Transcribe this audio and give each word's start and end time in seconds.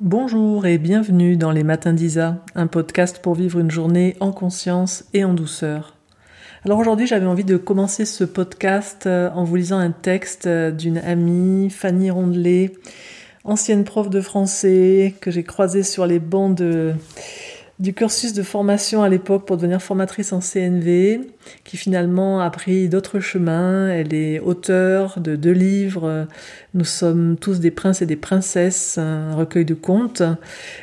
Bonjour 0.00 0.64
et 0.64 0.78
bienvenue 0.78 1.36
dans 1.36 1.50
les 1.50 1.62
Matins 1.62 1.92
d'Isa, 1.92 2.42
un 2.54 2.68
podcast 2.68 3.20
pour 3.20 3.34
vivre 3.34 3.58
une 3.58 3.70
journée 3.70 4.16
en 4.20 4.32
conscience 4.32 5.04
et 5.12 5.24
en 5.24 5.34
douceur. 5.34 5.94
Alors 6.64 6.78
aujourd'hui 6.78 7.06
j'avais 7.06 7.26
envie 7.26 7.44
de 7.44 7.58
commencer 7.58 8.06
ce 8.06 8.24
podcast 8.24 9.06
euh, 9.06 9.28
en 9.34 9.44
vous 9.44 9.56
lisant 9.56 9.78
un 9.78 9.90
texte 9.90 10.46
euh, 10.46 10.70
d'une 10.70 10.96
amie, 10.96 11.68
Fanny 11.68 12.10
Rondelet, 12.10 12.72
ancienne 13.44 13.84
prof 13.84 14.08
de 14.08 14.22
français 14.22 15.14
que 15.20 15.30
j'ai 15.30 15.44
croisée 15.44 15.82
sur 15.82 16.06
les 16.06 16.18
bancs 16.18 16.56
de 16.56 16.94
du 17.80 17.94
cursus 17.94 18.34
de 18.34 18.42
formation 18.42 19.02
à 19.02 19.08
l'époque 19.08 19.46
pour 19.46 19.56
devenir 19.56 19.80
formatrice 19.80 20.34
en 20.34 20.40
CNV, 20.40 21.22
qui 21.64 21.78
finalement 21.78 22.40
a 22.40 22.50
pris 22.50 22.90
d'autres 22.90 23.20
chemins. 23.20 23.88
Elle 23.88 24.12
est 24.12 24.38
auteure 24.38 25.18
de 25.18 25.34
deux 25.34 25.52
livres. 25.52 26.28
Nous 26.74 26.84
sommes 26.84 27.36
tous 27.40 27.58
des 27.58 27.70
princes 27.70 28.02
et 28.02 28.06
des 28.06 28.16
princesses, 28.16 28.98
un 28.98 29.34
recueil 29.34 29.64
de 29.64 29.72
contes. 29.72 30.22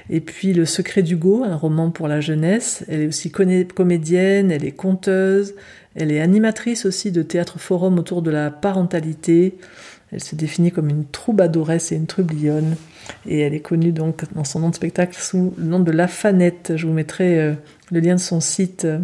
Et 0.10 0.22
puis 0.22 0.54
Le 0.54 0.66
secret 0.66 1.04
d'Hugo, 1.04 1.44
un 1.44 1.56
roman 1.56 1.92
pour 1.92 2.08
la 2.08 2.20
jeunesse. 2.20 2.84
Elle 2.88 3.02
est 3.02 3.08
aussi 3.08 3.32
comédienne, 3.32 4.50
elle 4.50 4.66
est 4.66 4.72
conteuse, 4.72 5.54
elle 5.94 6.12
est 6.12 6.20
animatrice 6.20 6.88
aussi 6.88 7.12
de 7.12 7.22
théâtre 7.22 7.60
forum 7.60 8.00
autour 8.00 8.24
de 8.24 8.32
la 8.32 8.50
parentalité. 8.50 9.54
Elle 10.12 10.24
se 10.24 10.36
définit 10.36 10.72
comme 10.72 10.90
une 10.90 11.06
troubadoresse 11.06 11.92
et 11.92 11.96
une 11.96 12.08
trublionne. 12.08 12.76
Et 13.26 13.40
elle 13.40 13.54
est 13.54 13.62
connue 13.62 13.92
donc 13.92 14.24
dans 14.34 14.44
son 14.44 14.60
nom 14.60 14.70
de 14.70 14.76
spectacle 14.76 15.18
sous 15.20 15.54
le 15.58 15.66
nom 15.66 15.80
de 15.80 15.92
La 15.92 16.08
Fanette. 16.08 16.74
Je 16.76 16.88
vous 16.88 16.94
mettrai 16.94 17.40
euh, 17.40 17.54
le 17.92 18.00
lien 18.00 18.16
de 18.16 18.20
son 18.20 18.40
site 18.40 18.86
euh, 18.86 19.00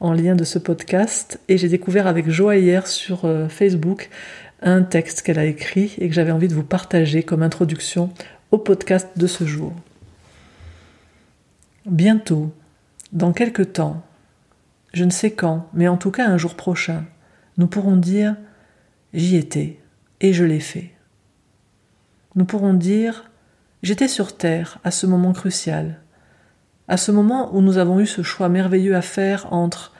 en 0.00 0.12
lien 0.12 0.34
de 0.34 0.44
ce 0.44 0.58
podcast. 0.58 1.38
Et 1.48 1.58
j'ai 1.58 1.68
découvert 1.68 2.06
avec 2.06 2.30
joie 2.30 2.56
hier 2.56 2.86
sur 2.86 3.24
euh, 3.24 3.48
Facebook 3.48 4.08
un 4.62 4.82
texte 4.82 5.22
qu'elle 5.22 5.38
a 5.38 5.44
écrit 5.44 5.94
et 5.98 6.08
que 6.08 6.14
j'avais 6.14 6.32
envie 6.32 6.48
de 6.48 6.54
vous 6.54 6.64
partager 6.64 7.22
comme 7.22 7.42
introduction 7.42 8.10
au 8.50 8.58
podcast 8.58 9.08
de 9.16 9.26
ce 9.26 9.44
jour. 9.44 9.72
Bientôt, 11.86 12.52
dans 13.12 13.32
quelque 13.32 13.62
temps, 13.62 14.02
je 14.92 15.04
ne 15.04 15.10
sais 15.10 15.30
quand, 15.30 15.68
mais 15.74 15.88
en 15.88 15.96
tout 15.96 16.10
cas 16.10 16.26
un 16.26 16.38
jour 16.38 16.54
prochain, 16.54 17.04
nous 17.56 17.66
pourrons 17.66 17.96
dire 17.96 18.36
J'y 19.14 19.36
étais 19.36 19.78
et 20.20 20.32
je 20.32 20.44
l'ai 20.44 20.60
fait. 20.60 20.90
Nous 22.34 22.44
pourrons 22.44 22.74
dire 22.74 23.30
J'étais 23.82 24.08
sur 24.08 24.36
Terre 24.36 24.78
à 24.82 24.90
ce 24.90 25.06
moment 25.06 25.32
crucial, 25.32 26.00
à 26.88 26.96
ce 26.96 27.12
moment 27.12 27.54
où 27.54 27.60
nous 27.60 27.78
avons 27.78 28.00
eu 28.00 28.06
ce 28.06 28.22
choix 28.22 28.48
merveilleux 28.48 28.96
à 28.96 29.02
faire 29.02 29.52
entre 29.52 29.92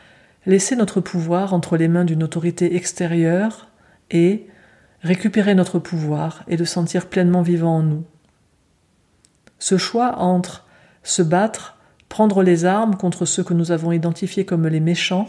laisser 0.47 0.75
notre 0.75 1.00
pouvoir 1.00 1.55
entre 1.55 1.77
les 1.77 1.88
mains 1.88 2.05
d'une 2.05 2.22
autorité 2.22 2.75
extérieure 2.75 3.69
et 4.10 4.47
récupérer 5.02 5.55
notre 5.55 5.78
pouvoir 5.78 6.42
et 6.48 6.56
le 6.56 6.64
sentir 6.64 7.06
pleinement 7.06 7.42
vivant 7.42 7.77
en 7.77 7.82
nous. 7.82 8.05
Ce 9.58 9.77
choix 9.77 10.19
entre 10.19 10.66
se 11.03 11.22
battre, 11.22 11.77
prendre 12.08 12.42
les 12.42 12.64
armes 12.64 12.97
contre 12.97 13.27
ceux 13.27 13.44
que 13.44 13.55
nous 13.55 13.70
avons 13.70 13.92
identifiés 13.92 14.44
comme 14.44 14.66
les 14.66 14.80
méchants 14.80 15.28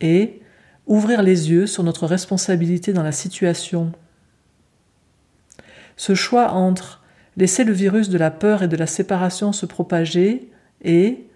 et 0.00 0.40
ouvrir 0.86 1.22
les 1.22 1.50
yeux 1.50 1.66
sur 1.66 1.84
notre 1.84 2.06
responsabilité 2.06 2.92
dans 2.92 3.02
la 3.02 3.12
situation. 3.12 3.92
Ce 5.96 6.14
choix 6.14 6.52
entre 6.52 7.02
laisser 7.36 7.64
le 7.64 7.72
virus 7.72 8.08
de 8.08 8.18
la 8.18 8.30
peur 8.30 8.62
et 8.62 8.68
de 8.68 8.76
la 8.76 8.86
séparation 8.86 9.52
se 9.52 9.66
propager 9.66 10.50
et 10.82 11.26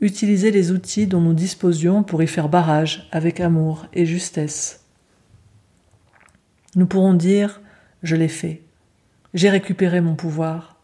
utiliser 0.00 0.50
les 0.50 0.70
outils 0.72 1.06
dont 1.06 1.20
nous 1.20 1.34
disposions 1.34 2.02
pour 2.02 2.22
y 2.22 2.26
faire 2.26 2.48
barrage 2.48 3.08
avec 3.12 3.40
amour 3.40 3.86
et 3.92 4.04
justesse. 4.04 4.84
Nous 6.74 6.86
pourrons 6.86 7.14
dire 7.14 7.60
Je 8.02 8.16
l'ai 8.16 8.28
fait. 8.28 8.62
J'ai 9.34 9.50
récupéré 9.50 10.00
mon 10.00 10.14
pouvoir. 10.14 10.76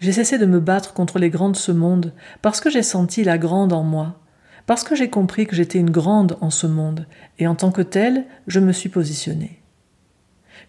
J'ai 0.00 0.12
cessé 0.12 0.38
de 0.38 0.46
me 0.46 0.60
battre 0.60 0.92
contre 0.92 1.18
les 1.18 1.30
grands 1.30 1.50
de 1.50 1.56
ce 1.56 1.72
monde 1.72 2.12
parce 2.42 2.60
que 2.60 2.70
j'ai 2.70 2.82
senti 2.82 3.24
la 3.24 3.38
grande 3.38 3.72
en 3.72 3.82
moi, 3.82 4.20
parce 4.66 4.84
que 4.84 4.94
j'ai 4.94 5.10
compris 5.10 5.46
que 5.46 5.56
j'étais 5.56 5.78
une 5.78 5.90
grande 5.90 6.36
en 6.40 6.50
ce 6.50 6.66
monde, 6.66 7.06
et 7.38 7.46
en 7.46 7.54
tant 7.54 7.72
que 7.72 7.82
telle, 7.82 8.26
je 8.46 8.60
me 8.60 8.72
suis 8.72 8.88
positionnée. 8.88 9.57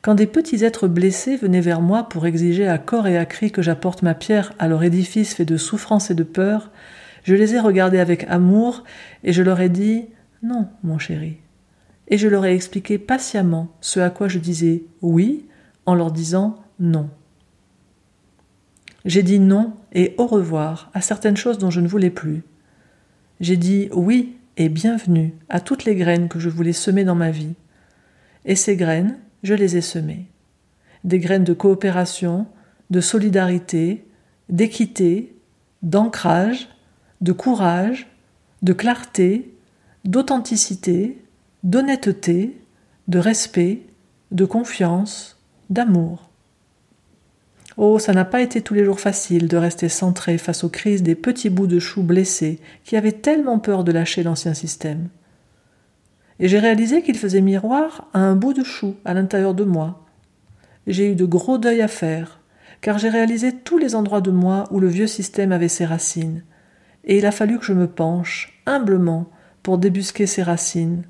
Quand 0.01 0.15
des 0.15 0.27
petits 0.27 0.63
êtres 0.63 0.87
blessés 0.87 1.35
venaient 1.35 1.61
vers 1.61 1.81
moi 1.81 2.03
pour 2.03 2.25
exiger 2.25 2.67
à 2.67 2.77
corps 2.77 3.07
et 3.07 3.17
à 3.17 3.25
cri 3.25 3.51
que 3.51 3.61
j'apporte 3.61 4.01
ma 4.01 4.13
pierre 4.13 4.53
à 4.59 4.67
leur 4.67 4.83
édifice 4.83 5.33
fait 5.33 5.45
de 5.45 5.57
souffrance 5.57 6.09
et 6.09 6.15
de 6.15 6.23
peur, 6.23 6.71
je 7.23 7.35
les 7.35 7.55
ai 7.55 7.59
regardés 7.59 7.99
avec 7.99 8.25
amour 8.29 8.83
et 9.23 9.33
je 9.33 9.43
leur 9.43 9.59
ai 9.59 9.69
dit 9.69 10.05
Non, 10.41 10.67
mon 10.83 10.97
chéri. 10.97 11.37
Et 12.07 12.17
je 12.17 12.27
leur 12.27 12.45
ai 12.45 12.53
expliqué 12.53 12.97
patiemment 12.97 13.69
ce 13.81 13.99
à 13.99 14.09
quoi 14.09 14.27
je 14.27 14.39
disais 14.39 14.83
oui 15.01 15.45
en 15.85 15.95
leur 15.95 16.11
disant 16.11 16.57
non. 16.79 17.09
J'ai 19.05 19.23
dit 19.23 19.39
non 19.39 19.73
et 19.93 20.15
au 20.17 20.25
revoir 20.25 20.89
à 20.93 21.01
certaines 21.01 21.37
choses 21.37 21.57
dont 21.57 21.69
je 21.69 21.81
ne 21.81 21.87
voulais 21.87 22.09
plus. 22.09 22.43
J'ai 23.39 23.57
dit 23.57 23.89
oui 23.93 24.37
et 24.57 24.69
bienvenue 24.69 25.33
à 25.49 25.59
toutes 25.59 25.85
les 25.85 25.95
graines 25.95 26.29
que 26.29 26.39
je 26.39 26.49
voulais 26.49 26.73
semer 26.73 27.03
dans 27.03 27.15
ma 27.15 27.31
vie. 27.31 27.53
Et 28.45 28.55
ces 28.55 28.75
graines, 28.75 29.17
je 29.43 29.53
les 29.53 29.77
ai 29.77 29.81
semées. 29.81 30.27
Des 31.03 31.19
graines 31.19 31.43
de 31.43 31.53
coopération, 31.53 32.47
de 32.89 33.01
solidarité, 33.01 34.05
d'équité, 34.49 35.35
d'ancrage, 35.81 36.69
de 37.21 37.31
courage, 37.31 38.07
de 38.61 38.73
clarté, 38.73 39.53
d'authenticité, 40.05 41.17
d'honnêteté, 41.63 42.57
de 43.07 43.19
respect, 43.19 43.81
de 44.31 44.45
confiance, 44.45 45.37
d'amour. 45.69 46.29
Oh, 47.77 47.97
ça 47.97 48.13
n'a 48.13 48.25
pas 48.25 48.41
été 48.41 48.61
tous 48.61 48.73
les 48.73 48.83
jours 48.83 48.99
facile 48.99 49.47
de 49.47 49.55
rester 49.55 49.87
centré 49.87 50.37
face 50.37 50.63
aux 50.63 50.69
crises 50.69 51.03
des 51.03 51.15
petits 51.15 51.49
bouts 51.49 51.67
de 51.67 51.79
choux 51.79 52.03
blessés 52.03 52.59
qui 52.83 52.97
avaient 52.97 53.13
tellement 53.13 53.59
peur 53.59 53.83
de 53.83 53.91
lâcher 53.91 54.23
l'ancien 54.23 54.53
système 54.53 55.07
et 56.39 56.47
j'ai 56.47 56.59
réalisé 56.59 57.01
qu'il 57.01 57.17
faisait 57.17 57.41
miroir 57.41 58.07
à 58.13 58.19
un 58.19 58.35
bout 58.35 58.53
de 58.53 58.63
chou 58.63 58.95
à 59.05 59.13
l'intérieur 59.13 59.53
de 59.53 59.65
moi. 59.65 60.05
J'ai 60.87 61.11
eu 61.11 61.15
de 61.15 61.25
gros 61.25 61.57
deuils 61.57 61.81
à 61.81 61.87
faire, 61.87 62.39
car 62.81 62.97
j'ai 62.97 63.09
réalisé 63.09 63.51
tous 63.51 63.77
les 63.77 63.93
endroits 63.93 64.21
de 64.21 64.31
moi 64.31 64.63
où 64.71 64.79
le 64.79 64.87
vieux 64.87 65.07
système 65.07 65.51
avait 65.51 65.67
ses 65.67 65.85
racines, 65.85 66.43
et 67.03 67.17
il 67.17 67.25
a 67.25 67.31
fallu 67.31 67.59
que 67.59 67.65
je 67.65 67.73
me 67.73 67.87
penche, 67.87 68.61
humblement, 68.65 69.29
pour 69.63 69.77
débusquer 69.77 70.25
ces 70.25 70.43
racines, 70.43 71.03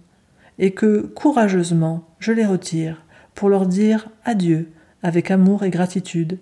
et 0.58 0.72
que, 0.72 1.02
courageusement, 1.02 2.08
je 2.20 2.32
les 2.32 2.46
retire, 2.46 3.06
pour 3.36 3.50
leur 3.50 3.68
dire 3.68 4.10
adieu, 4.26 4.70
avec 5.04 5.32
amour 5.32 5.64
et 5.64 5.70
gratitude, 5.70 6.40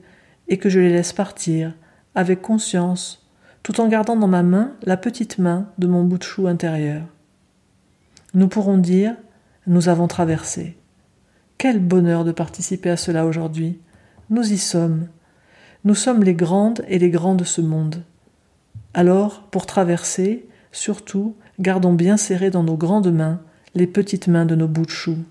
et 0.47 0.57
que 0.57 0.69
je 0.69 0.79
les 0.79 0.89
laisse 0.89 1.13
partir, 1.13 1.73
avec 2.15 2.41
conscience, 2.41 3.29
tout 3.63 3.81
en 3.81 3.89
gardant 3.89 4.15
dans 4.15 4.27
ma 4.29 4.43
main 4.43 4.73
la 4.83 4.95
petite 4.95 5.39
main 5.39 5.69
de 5.77 5.87
mon 5.87 6.03
bout 6.05 6.17
de 6.17 6.23
chou 6.23 6.47
intérieur 6.47 7.03
nous 8.37 8.47
pourrons 8.47 8.77
dire 8.77 9.15
Nous 9.65 9.89
avons 9.89 10.07
traversé. 10.07 10.77
Quel 11.57 11.79
bonheur 11.79 12.23
de 12.23 12.31
participer 12.31 12.91
à 12.91 12.95
cela 12.95 13.25
aujourd'hui. 13.25 13.79
Nous 14.29 14.53
y 14.53 14.59
sommes. 14.59 15.07
Nous 15.83 15.95
sommes 15.95 16.23
les 16.23 16.35
grandes 16.35 16.85
et 16.87 16.99
les 16.99 17.09
grands 17.09 17.33
de 17.33 17.43
ce 17.43 17.61
monde. 17.61 18.03
Alors, 18.93 19.41
pour 19.49 19.65
traverser, 19.65 20.45
surtout, 20.71 21.35
gardons 21.59 21.93
bien 21.93 22.15
serrées 22.15 22.51
dans 22.51 22.61
nos 22.61 22.77
grandes 22.77 23.11
mains 23.11 23.41
les 23.73 23.87
petites 23.87 24.27
mains 24.27 24.45
de 24.45 24.53
nos 24.53 24.67
bouts 24.67 24.85
de 24.85 24.91
choux. 24.91 25.23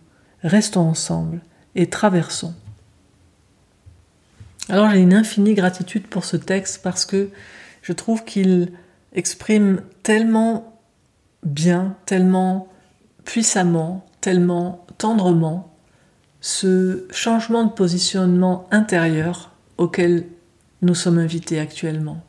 Restons 0.43 0.89
ensemble 0.89 1.43
et 1.77 1.89
traversons. 1.89 2.55
Alors 4.69 4.91
j'ai 4.91 4.99
une 4.99 5.15
infinie 5.15 5.55
gratitude 5.55 6.09
pour 6.09 6.25
ce 6.25 6.37
texte 6.37 6.81
parce 6.83 7.05
que 7.05 7.31
je 7.83 7.93
trouve 7.93 8.25
qu'il 8.25 8.73
exprime 9.13 9.83
tellement 10.03 10.81
bien, 11.45 11.95
tellement 12.05 12.69
puissamment, 13.27 14.07
tellement 14.23 14.87
tendrement, 14.97 15.77
ce 16.41 17.05
changement 17.11 17.65
de 17.65 17.73
positionnement 17.73 18.67
intérieur 18.71 19.51
auquel 19.77 20.25
nous 20.81 20.95
sommes 20.95 21.19
invités 21.19 21.59
actuellement. 21.59 22.23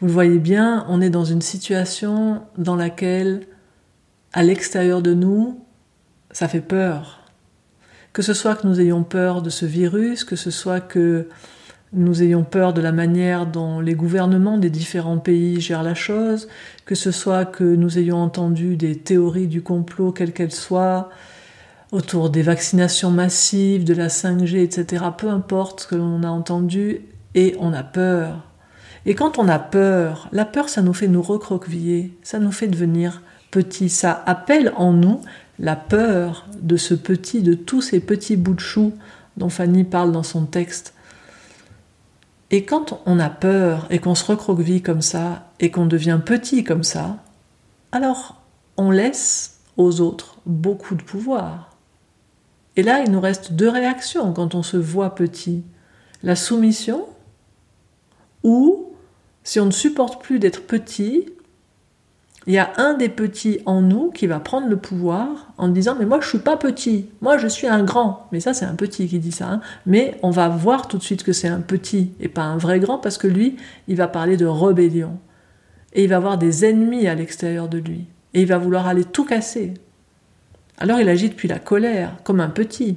Vous 0.00 0.06
le 0.06 0.12
voyez 0.12 0.38
bien, 0.38 0.84
on 0.88 1.00
est 1.00 1.10
dans 1.10 1.24
une 1.24 1.42
situation 1.42 2.42
dans 2.56 2.76
laquelle, 2.76 3.46
à 4.32 4.42
l'extérieur 4.42 5.02
de 5.02 5.12
nous, 5.12 5.64
ça 6.30 6.48
fait 6.48 6.60
peur. 6.60 7.20
Que 8.12 8.22
ce 8.22 8.34
soit 8.34 8.56
que 8.56 8.66
nous 8.66 8.80
ayons 8.80 9.04
peur 9.04 9.42
de 9.42 9.50
ce 9.50 9.66
virus, 9.66 10.24
que 10.24 10.36
ce 10.36 10.50
soit 10.50 10.80
que 10.80 11.28
nous 11.92 12.22
ayons 12.22 12.44
peur 12.44 12.74
de 12.74 12.80
la 12.80 12.92
manière 12.92 13.46
dont 13.46 13.80
les 13.80 13.94
gouvernements 13.94 14.58
des 14.58 14.70
différents 14.70 15.18
pays 15.18 15.60
gèrent 15.60 15.82
la 15.82 15.94
chose, 15.94 16.48
que 16.84 16.94
ce 16.94 17.10
soit 17.10 17.44
que 17.44 17.64
nous 17.64 17.98
ayons 17.98 18.18
entendu 18.18 18.76
des 18.76 18.96
théories 18.96 19.46
du 19.46 19.62
complot, 19.62 20.12
quelles 20.12 20.32
qu'elles 20.32 20.52
soient, 20.52 21.08
autour 21.90 22.28
des 22.28 22.42
vaccinations 22.42 23.10
massives, 23.10 23.84
de 23.84 23.94
la 23.94 24.08
5G, 24.08 24.58
etc. 24.58 25.04
Peu 25.16 25.28
importe 25.28 25.80
ce 25.80 25.86
que 25.86 25.94
l'on 25.94 26.22
a 26.22 26.28
entendu, 26.28 27.00
et 27.34 27.56
on 27.60 27.72
a 27.72 27.82
peur. 27.82 28.44
Et 29.06 29.14
quand 29.14 29.38
on 29.38 29.48
a 29.48 29.58
peur, 29.58 30.28
la 30.32 30.44
peur, 30.44 30.68
ça 30.68 30.82
nous 30.82 30.92
fait 30.92 31.08
nous 31.08 31.22
recroqueviller, 31.22 32.12
ça 32.22 32.38
nous 32.38 32.52
fait 32.52 32.68
devenir 32.68 33.22
petits, 33.50 33.88
ça 33.88 34.22
appelle 34.26 34.72
en 34.76 34.92
nous 34.92 35.22
la 35.58 35.76
peur 35.76 36.46
de 36.60 36.76
ce 36.76 36.94
petit, 36.94 37.40
de 37.40 37.54
tous 37.54 37.80
ces 37.80 38.00
petits 38.00 38.36
bouts 38.36 38.54
de 38.54 38.60
chou 38.60 38.92
dont 39.36 39.48
Fanny 39.48 39.84
parle 39.84 40.12
dans 40.12 40.22
son 40.22 40.44
texte 40.44 40.94
Et 42.50 42.64
quand 42.64 43.00
on 43.04 43.18
a 43.18 43.28
peur 43.28 43.86
et 43.90 43.98
qu'on 43.98 44.14
se 44.14 44.24
recroqueville 44.24 44.82
comme 44.82 45.02
ça 45.02 45.50
et 45.60 45.70
qu'on 45.70 45.86
devient 45.86 46.20
petit 46.24 46.64
comme 46.64 46.84
ça, 46.84 47.18
alors 47.92 48.40
on 48.76 48.90
laisse 48.90 49.60
aux 49.76 50.00
autres 50.00 50.38
beaucoup 50.46 50.94
de 50.94 51.02
pouvoir. 51.02 51.76
Et 52.76 52.82
là, 52.82 53.02
il 53.04 53.10
nous 53.10 53.20
reste 53.20 53.52
deux 53.52 53.68
réactions 53.68 54.32
quand 54.32 54.54
on 54.54 54.62
se 54.62 54.76
voit 54.76 55.14
petit. 55.14 55.64
La 56.22 56.36
soumission, 56.36 57.06
ou 58.44 58.92
si 59.44 59.60
on 59.60 59.66
ne 59.66 59.70
supporte 59.70 60.22
plus 60.22 60.38
d'être 60.38 60.62
petit, 60.62 61.26
il 62.48 62.54
y 62.54 62.58
a 62.58 62.72
un 62.78 62.94
des 62.94 63.10
petits 63.10 63.60
en 63.66 63.82
nous 63.82 64.10
qui 64.10 64.26
va 64.26 64.40
prendre 64.40 64.68
le 64.68 64.78
pouvoir 64.78 65.52
en 65.58 65.68
disant 65.68 65.94
mais 65.98 66.06
moi 66.06 66.18
je 66.22 66.28
suis 66.28 66.38
pas 66.38 66.56
petit, 66.56 67.10
moi 67.20 67.36
je 67.36 67.46
suis 67.46 67.66
un 67.66 67.84
grand. 67.84 68.26
Mais 68.32 68.40
ça 68.40 68.54
c'est 68.54 68.64
un 68.64 68.74
petit 68.74 69.06
qui 69.06 69.18
dit 69.18 69.32
ça. 69.32 69.50
Hein. 69.50 69.60
Mais 69.84 70.18
on 70.22 70.30
va 70.30 70.48
voir 70.48 70.88
tout 70.88 70.96
de 70.96 71.02
suite 71.02 71.22
que 71.22 71.34
c'est 71.34 71.46
un 71.46 71.60
petit 71.60 72.10
et 72.20 72.28
pas 72.28 72.44
un 72.44 72.56
vrai 72.56 72.80
grand 72.80 72.96
parce 72.96 73.18
que 73.18 73.26
lui 73.26 73.58
il 73.86 73.96
va 73.96 74.08
parler 74.08 74.38
de 74.38 74.46
rébellion 74.46 75.18
et 75.92 76.04
il 76.04 76.08
va 76.08 76.16
avoir 76.16 76.38
des 76.38 76.64
ennemis 76.64 77.06
à 77.06 77.14
l'extérieur 77.14 77.68
de 77.68 77.76
lui 77.76 78.06
et 78.32 78.40
il 78.40 78.48
va 78.48 78.56
vouloir 78.56 78.86
aller 78.86 79.04
tout 79.04 79.26
casser. 79.26 79.74
Alors 80.78 81.00
il 81.00 81.08
agit 81.10 81.28
depuis 81.28 81.48
la 81.48 81.58
colère 81.58 82.16
comme 82.24 82.40
un 82.40 82.48
petit. 82.48 82.96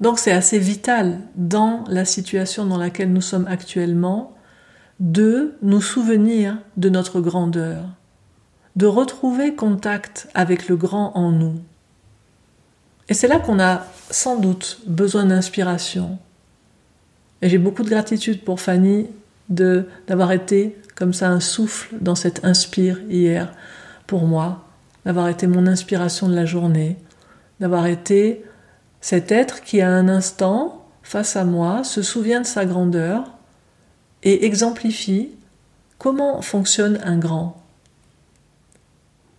Donc 0.00 0.18
c'est 0.18 0.32
assez 0.32 0.58
vital 0.58 1.20
dans 1.36 1.84
la 1.86 2.04
situation 2.04 2.66
dans 2.66 2.78
laquelle 2.78 3.12
nous 3.12 3.20
sommes 3.20 3.46
actuellement 3.46 4.34
de 5.00 5.54
nous 5.62 5.80
souvenir 5.80 6.58
de 6.76 6.90
notre 6.90 7.20
grandeur, 7.20 7.84
de 8.76 8.86
retrouver 8.86 9.54
contact 9.54 10.28
avec 10.34 10.68
le 10.68 10.76
grand 10.76 11.16
en 11.16 11.32
nous. 11.32 11.54
Et 13.08 13.14
c'est 13.14 13.26
là 13.26 13.38
qu'on 13.38 13.58
a 13.58 13.86
sans 14.10 14.38
doute 14.38 14.80
besoin 14.86 15.24
d'inspiration. 15.24 16.18
Et 17.42 17.48
j'ai 17.48 17.58
beaucoup 17.58 17.82
de 17.82 17.88
gratitude 17.88 18.44
pour 18.44 18.60
Fanny 18.60 19.06
de 19.48 19.86
d'avoir 20.06 20.30
été 20.32 20.76
comme 20.94 21.14
ça 21.14 21.30
un 21.30 21.40
souffle 21.40 21.96
dans 22.00 22.14
cette 22.14 22.44
inspire 22.44 23.00
hier 23.08 23.52
pour 24.06 24.26
moi, 24.26 24.64
d'avoir 25.06 25.28
été 25.28 25.46
mon 25.46 25.66
inspiration 25.66 26.28
de 26.28 26.34
la 26.34 26.44
journée, 26.44 26.98
d'avoir 27.58 27.86
été 27.86 28.44
cet 29.00 29.32
être 29.32 29.62
qui 29.62 29.80
à 29.80 29.88
un 29.88 30.08
instant 30.08 30.84
face 31.02 31.36
à 31.36 31.44
moi 31.44 31.84
se 31.84 32.02
souvient 32.02 32.42
de 32.42 32.46
sa 32.46 32.66
grandeur 32.66 33.24
et 34.22 34.44
exemplifie 34.44 35.30
comment 35.98 36.42
fonctionne 36.42 36.98
un 37.04 37.18
grand. 37.18 37.62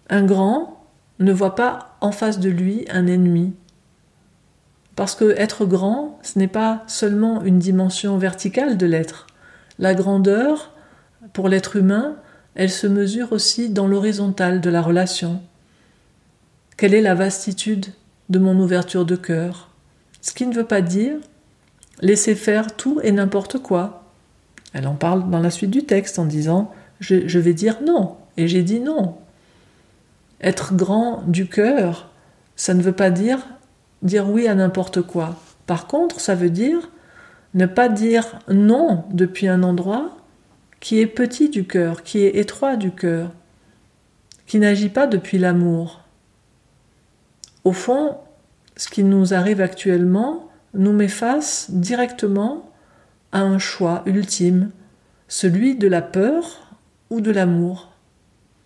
Un 0.09 0.23
grand 0.23 0.85
ne 1.19 1.31
voit 1.31 1.55
pas 1.55 1.95
en 2.01 2.11
face 2.11 2.39
de 2.39 2.49
lui 2.49 2.85
un 2.89 3.07
ennemi. 3.07 3.53
Parce 4.95 5.15
que 5.15 5.31
être 5.37 5.65
grand, 5.65 6.19
ce 6.21 6.37
n'est 6.37 6.47
pas 6.47 6.83
seulement 6.87 7.41
une 7.43 7.59
dimension 7.59 8.17
verticale 8.17 8.77
de 8.77 8.85
l'être. 8.85 9.27
La 9.79 9.93
grandeur, 9.93 10.73
pour 11.33 11.47
l'être 11.47 11.75
humain, 11.75 12.17
elle 12.55 12.71
se 12.71 12.87
mesure 12.87 13.31
aussi 13.31 13.69
dans 13.69 13.87
l'horizontale 13.87 14.61
de 14.61 14.69
la 14.69 14.81
relation. 14.81 15.41
Quelle 16.75 16.93
est 16.93 17.01
la 17.01 17.15
vastitude 17.15 17.87
de 18.29 18.39
mon 18.39 18.59
ouverture 18.59 19.05
de 19.05 19.15
cœur? 19.15 19.69
Ce 20.21 20.33
qui 20.33 20.45
ne 20.45 20.53
veut 20.53 20.67
pas 20.67 20.81
dire 20.81 21.17
laisser 22.01 22.35
faire 22.35 22.75
tout 22.75 22.99
et 23.03 23.11
n'importe 23.11 23.59
quoi, 23.59 24.00
elle 24.73 24.87
en 24.87 24.95
parle 24.95 25.29
dans 25.29 25.39
la 25.39 25.51
suite 25.51 25.71
du 25.71 25.83
texte 25.83 26.19
en 26.19 26.25
disant 26.25 26.71
je, 26.99 27.39
vais 27.39 27.53
dire 27.53 27.77
non. 27.85 28.15
Et 28.37 28.47
j'ai 28.47 28.63
dit 28.63 28.79
non. 28.79 29.17
Être 30.39 30.75
grand 30.75 31.23
du 31.27 31.47
cœur, 31.47 32.09
ça 32.55 32.73
ne 32.73 32.81
veut 32.81 32.91
pas 32.91 33.09
dire 33.09 33.39
dire 34.01 34.29
oui 34.29 34.47
à 34.47 34.55
n'importe 34.55 35.01
quoi. 35.01 35.35
Par 35.65 35.87
contre, 35.87 36.19
ça 36.19 36.35
veut 36.35 36.49
dire 36.49 36.89
ne 37.53 37.65
pas 37.65 37.89
dire 37.89 38.39
non 38.47 39.03
depuis 39.11 39.47
un 39.47 39.63
endroit 39.63 40.17
qui 40.79 40.99
est 40.99 41.07
petit 41.07 41.49
du 41.49 41.65
cœur, 41.65 42.03
qui 42.03 42.19
est 42.19 42.37
étroit 42.37 42.75
du 42.75 42.91
cœur, 42.91 43.31
qui 44.47 44.57
n'agit 44.57 44.89
pas 44.89 45.05
depuis 45.05 45.37
l'amour. 45.37 46.01
Au 47.63 47.73
fond, 47.73 48.17
ce 48.77 48.89
qui 48.89 49.03
nous 49.03 49.33
arrive 49.33 49.61
actuellement 49.61 50.49
nous 50.73 50.93
met 50.93 51.07
face 51.07 51.69
directement 51.69 52.70
un 53.33 53.57
choix 53.59 54.03
ultime, 54.05 54.71
celui 55.27 55.75
de 55.75 55.87
la 55.87 56.01
peur 56.01 56.75
ou 57.09 57.21
de 57.21 57.31
l'amour. 57.31 57.91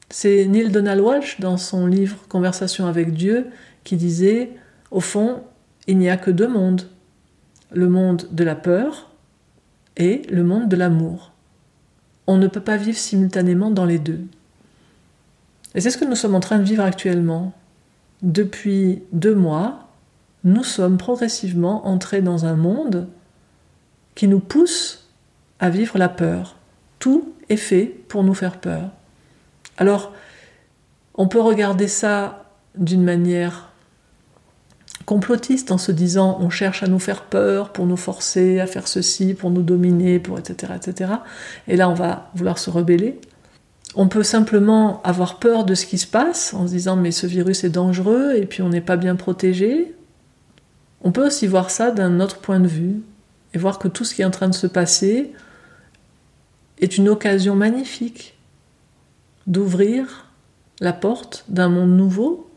C'est 0.09 0.45
Neil 0.45 0.69
Donald 0.69 1.01
Walsh 1.01 1.39
dans 1.39 1.57
son 1.57 1.87
livre 1.87 2.17
Conversation 2.29 2.87
avec 2.87 3.13
Dieu 3.13 3.47
qui 3.83 3.95
disait 3.95 4.51
Au 4.91 4.99
fond, 4.99 5.43
il 5.87 5.97
n'y 5.97 6.09
a 6.09 6.17
que 6.17 6.31
deux 6.31 6.47
mondes 6.47 6.87
le 7.71 7.89
monde 7.89 8.27
de 8.31 8.43
la 8.43 8.55
peur 8.55 9.09
et 9.97 10.21
le 10.29 10.43
monde 10.43 10.69
de 10.69 10.75
l'amour. 10.75 11.31
On 12.27 12.37
ne 12.37 12.47
peut 12.47 12.61
pas 12.61 12.77
vivre 12.77 12.97
simultanément 12.97 13.71
dans 13.71 13.85
les 13.85 13.99
deux. 13.99 14.21
Et 15.73 15.81
c'est 15.81 15.89
ce 15.89 15.97
que 15.97 16.05
nous 16.05 16.15
sommes 16.15 16.35
en 16.35 16.39
train 16.39 16.57
de 16.57 16.63
vivre 16.63 16.83
actuellement. 16.83 17.53
Depuis 18.21 19.03
deux 19.11 19.35
mois, 19.35 19.89
nous 20.43 20.63
sommes 20.63 20.97
progressivement 20.97 21.87
entrés 21.87 22.21
dans 22.21 22.45
un 22.45 22.55
monde 22.55 23.07
qui 24.15 24.27
nous 24.27 24.39
pousse 24.39 25.09
à 25.59 25.69
vivre 25.69 25.97
la 25.97 26.09
peur. 26.09 26.55
Tout 26.99 27.33
est 27.49 27.57
fait 27.57 27.85
pour 27.85 28.23
nous 28.23 28.33
faire 28.33 28.59
peur. 28.59 28.89
Alors, 29.77 30.13
on 31.13 31.27
peut 31.27 31.41
regarder 31.41 31.87
ça 31.87 32.45
d'une 32.77 33.03
manière 33.03 33.71
complotiste 35.05 35.71
en 35.71 35.77
se 35.77 35.91
disant 35.91 36.37
on 36.41 36.49
cherche 36.49 36.83
à 36.83 36.87
nous 36.87 36.99
faire 36.99 37.23
peur 37.23 37.71
pour 37.71 37.85
nous 37.85 37.97
forcer 37.97 38.59
à 38.59 38.67
faire 38.67 38.87
ceci, 38.87 39.33
pour 39.33 39.51
nous 39.51 39.61
dominer, 39.61 40.19
pour 40.19 40.39
etc. 40.39 40.73
etc. 40.75 41.11
Et 41.67 41.77
là 41.77 41.89
on 41.89 41.93
va 41.93 42.31
vouloir 42.35 42.57
se 42.57 42.69
rebeller. 42.69 43.19
On 43.95 44.07
peut 44.07 44.23
simplement 44.23 45.01
avoir 45.03 45.39
peur 45.39 45.63
de 45.63 45.75
ce 45.75 45.85
qui 45.85 45.97
se 45.97 46.07
passe 46.07 46.53
en 46.53 46.67
se 46.67 46.71
disant 46.71 46.95
mais 46.95 47.11
ce 47.11 47.27
virus 47.27 47.63
est 47.63 47.69
dangereux 47.69 48.33
et 48.35 48.45
puis 48.45 48.61
on 48.61 48.69
n'est 48.69 48.81
pas 48.81 48.97
bien 48.97 49.15
protégé. 49.15 49.93
On 51.01 51.11
peut 51.11 51.27
aussi 51.27 51.45
voir 51.45 51.69
ça 51.69 51.91
d'un 51.91 52.19
autre 52.19 52.39
point 52.39 52.59
de 52.59 52.67
vue, 52.67 53.01
et 53.55 53.57
voir 53.57 53.79
que 53.79 53.87
tout 53.87 54.03
ce 54.03 54.13
qui 54.13 54.21
est 54.21 54.25
en 54.25 54.31
train 54.31 54.49
de 54.49 54.53
se 54.53 54.67
passer 54.67 55.31
est 56.79 56.97
une 56.97 57.07
occasion 57.07 57.55
magnifique 57.55 58.37
d'ouvrir 59.47 60.29
la 60.81 60.91
porte 60.91 61.45
d'un 61.47 61.69
monde 61.69 61.95
nouveau, 61.95 62.49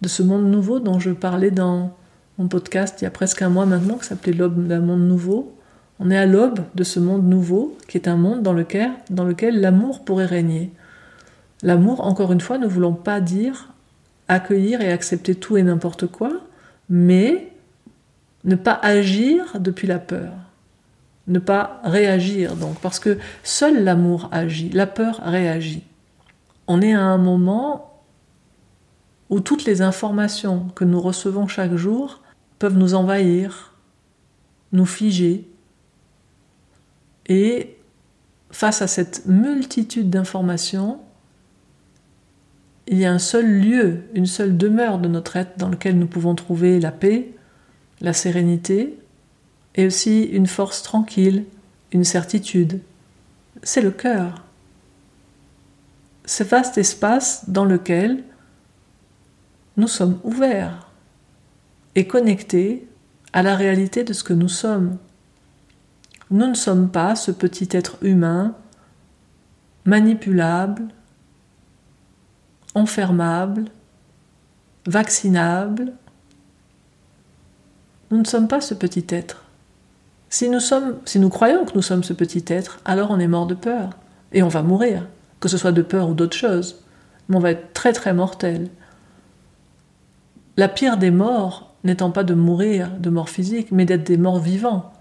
de 0.00 0.08
ce 0.08 0.22
monde 0.22 0.48
nouveau 0.50 0.78
dont 0.78 1.00
je 1.00 1.10
parlais 1.10 1.50
dans 1.50 1.96
mon 2.38 2.48
podcast 2.48 3.00
il 3.00 3.04
y 3.04 3.06
a 3.06 3.10
presque 3.10 3.42
un 3.42 3.48
mois 3.48 3.66
maintenant, 3.66 3.96
qui 3.96 4.06
s'appelait 4.06 4.32
L'aube 4.32 4.66
d'un 4.66 4.80
monde 4.80 5.06
nouveau. 5.06 5.54
On 5.98 6.10
est 6.10 6.16
à 6.16 6.24
l'aube 6.24 6.60
de 6.74 6.84
ce 6.84 7.00
monde 7.00 7.28
nouveau, 7.28 7.76
qui 7.88 7.98
est 7.98 8.08
un 8.08 8.16
monde 8.16 8.42
dans 8.42 8.54
lequel, 8.54 8.92
dans 9.10 9.24
lequel 9.24 9.60
l'amour 9.60 10.04
pourrait 10.04 10.24
régner. 10.24 10.72
L'amour, 11.62 12.00
encore 12.06 12.32
une 12.32 12.40
fois, 12.40 12.56
ne 12.56 12.66
voulons 12.66 12.94
pas 12.94 13.20
dire 13.20 13.68
accueillir 14.28 14.80
et 14.80 14.90
accepter 14.92 15.34
tout 15.34 15.56
et 15.56 15.62
n'importe 15.62 16.06
quoi, 16.06 16.30
mais 16.88 17.49
ne 18.44 18.54
pas 18.54 18.78
agir 18.82 19.58
depuis 19.58 19.86
la 19.86 19.98
peur. 19.98 20.32
Ne 21.26 21.38
pas 21.38 21.80
réagir, 21.84 22.56
donc, 22.56 22.80
parce 22.80 22.98
que 22.98 23.18
seul 23.42 23.84
l'amour 23.84 24.28
agit, 24.32 24.70
la 24.70 24.86
peur 24.86 25.20
réagit. 25.22 25.84
On 26.66 26.80
est 26.80 26.94
à 26.94 27.02
un 27.02 27.18
moment 27.18 28.02
où 29.28 29.40
toutes 29.40 29.64
les 29.64 29.82
informations 29.82 30.68
que 30.74 30.84
nous 30.84 31.00
recevons 31.00 31.46
chaque 31.46 31.74
jour 31.76 32.20
peuvent 32.58 32.76
nous 32.76 32.94
envahir, 32.94 33.74
nous 34.72 34.86
figer. 34.86 35.48
Et 37.26 37.76
face 38.50 38.82
à 38.82 38.88
cette 38.88 39.26
multitude 39.26 40.10
d'informations, 40.10 41.00
il 42.88 42.98
y 42.98 43.04
a 43.04 43.12
un 43.12 43.20
seul 43.20 43.46
lieu, 43.46 44.02
une 44.14 44.26
seule 44.26 44.56
demeure 44.56 44.98
de 44.98 45.06
notre 45.06 45.36
être 45.36 45.56
dans 45.58 45.68
lequel 45.68 45.96
nous 45.96 46.08
pouvons 46.08 46.34
trouver 46.34 46.80
la 46.80 46.90
paix, 46.90 47.34
la 48.00 48.12
sérénité 48.12 48.98
et 49.74 49.86
aussi 49.86 50.22
une 50.24 50.46
force 50.46 50.82
tranquille, 50.82 51.44
une 51.92 52.04
certitude. 52.04 52.80
C'est 53.62 53.82
le 53.82 53.90
cœur. 53.90 54.44
Ce 56.24 56.42
vaste 56.42 56.78
espace 56.78 57.48
dans 57.48 57.64
lequel 57.64 58.24
nous 59.76 59.88
sommes 59.88 60.20
ouverts 60.24 60.90
et 61.94 62.06
connectés 62.06 62.86
à 63.32 63.42
la 63.42 63.56
réalité 63.56 64.04
de 64.04 64.12
ce 64.12 64.24
que 64.24 64.32
nous 64.32 64.48
sommes. 64.48 64.98
Nous 66.30 66.46
ne 66.46 66.54
sommes 66.54 66.90
pas 66.90 67.16
ce 67.16 67.30
petit 67.30 67.68
être 67.72 67.96
humain 68.02 68.54
manipulable, 69.84 70.88
enfermable, 72.74 73.64
vaccinable, 74.86 75.92
nous 78.10 78.18
ne 78.18 78.24
sommes 78.24 78.48
pas 78.48 78.60
ce 78.60 78.74
petit 78.74 79.04
être. 79.08 79.44
Si 80.28 80.48
nous, 80.48 80.60
sommes, 80.60 80.96
si 81.04 81.18
nous 81.18 81.28
croyons 81.28 81.64
que 81.64 81.74
nous 81.74 81.82
sommes 81.82 82.04
ce 82.04 82.12
petit 82.12 82.44
être, 82.48 82.80
alors 82.84 83.10
on 83.10 83.18
est 83.18 83.28
mort 83.28 83.46
de 83.46 83.54
peur. 83.54 83.90
Et 84.32 84.42
on 84.42 84.48
va 84.48 84.62
mourir, 84.62 85.06
que 85.40 85.48
ce 85.48 85.56
soit 85.56 85.72
de 85.72 85.82
peur 85.82 86.08
ou 86.08 86.14
d'autre 86.14 86.36
chose. 86.36 86.84
Mais 87.28 87.36
on 87.36 87.40
va 87.40 87.50
être 87.50 87.72
très 87.72 87.92
très 87.92 88.12
mortel. 88.12 88.68
La 90.56 90.68
pire 90.68 90.98
des 90.98 91.10
morts 91.10 91.74
n'étant 91.84 92.10
pas 92.10 92.24
de 92.24 92.34
mourir 92.34 92.90
de 92.98 93.10
mort 93.10 93.28
physique, 93.28 93.72
mais 93.72 93.86
d'être 93.86 94.06
des 94.06 94.16
morts 94.16 94.38
vivants, 94.38 94.92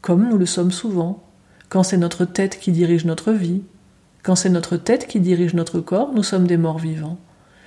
comme 0.00 0.28
nous 0.28 0.38
le 0.38 0.46
sommes 0.46 0.72
souvent. 0.72 1.22
Quand 1.68 1.82
c'est 1.82 1.98
notre 1.98 2.24
tête 2.24 2.58
qui 2.58 2.72
dirige 2.72 3.04
notre 3.04 3.32
vie, 3.32 3.62
quand 4.22 4.34
c'est 4.34 4.50
notre 4.50 4.76
tête 4.76 5.06
qui 5.06 5.20
dirige 5.20 5.54
notre 5.54 5.80
corps, 5.80 6.12
nous 6.14 6.22
sommes 6.22 6.46
des 6.46 6.56
morts 6.56 6.78
vivants. 6.78 7.18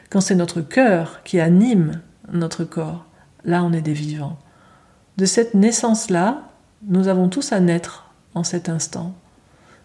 Quand 0.10 0.22
c'est 0.22 0.36
notre 0.36 0.62
cœur 0.62 1.22
qui 1.24 1.40
anime 1.40 2.02
notre 2.32 2.64
corps, 2.64 3.06
là 3.46 3.64
on 3.64 3.72
est 3.72 3.82
des 3.82 3.94
vivants. 3.94 4.40
De 5.18 5.26
cette 5.26 5.54
naissance-là, 5.54 6.44
nous 6.88 7.08
avons 7.08 7.30
tous 7.30 7.52
à 7.52 7.60
naître 7.60 8.12
en 8.34 8.44
cet 8.44 8.70
instant. 8.70 9.14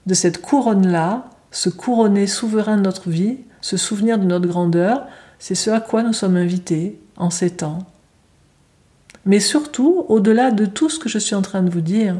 De 0.07 0.15
cette 0.15 0.41
couronne-là, 0.41 1.29
ce 1.51 1.69
couronner 1.69 2.27
souverain 2.27 2.77
de 2.77 2.83
notre 2.83 3.11
vie, 3.11 3.39
ce 3.61 3.77
souvenir 3.77 4.19
de 4.19 4.25
notre 4.25 4.47
grandeur, 4.47 5.07
c'est 5.39 5.55
ce 5.55 5.71
à 5.71 5.81
quoi 5.81 6.03
nous 6.03 6.13
sommes 6.13 6.37
invités 6.37 7.01
en 7.17 7.31
ces 7.31 7.51
temps. 7.51 7.81
Mais 9.25 9.41
surtout, 9.41 10.05
au-delà 10.09 10.53
de 10.53 10.67
tout 10.67 10.89
ce 10.89 10.99
que 10.99 11.09
je 11.09 11.19
suis 11.19 11.35
en 11.35 11.43
train 11.43 11.63
de 11.63 11.71
vous 11.71 11.81
dire, 11.81 12.17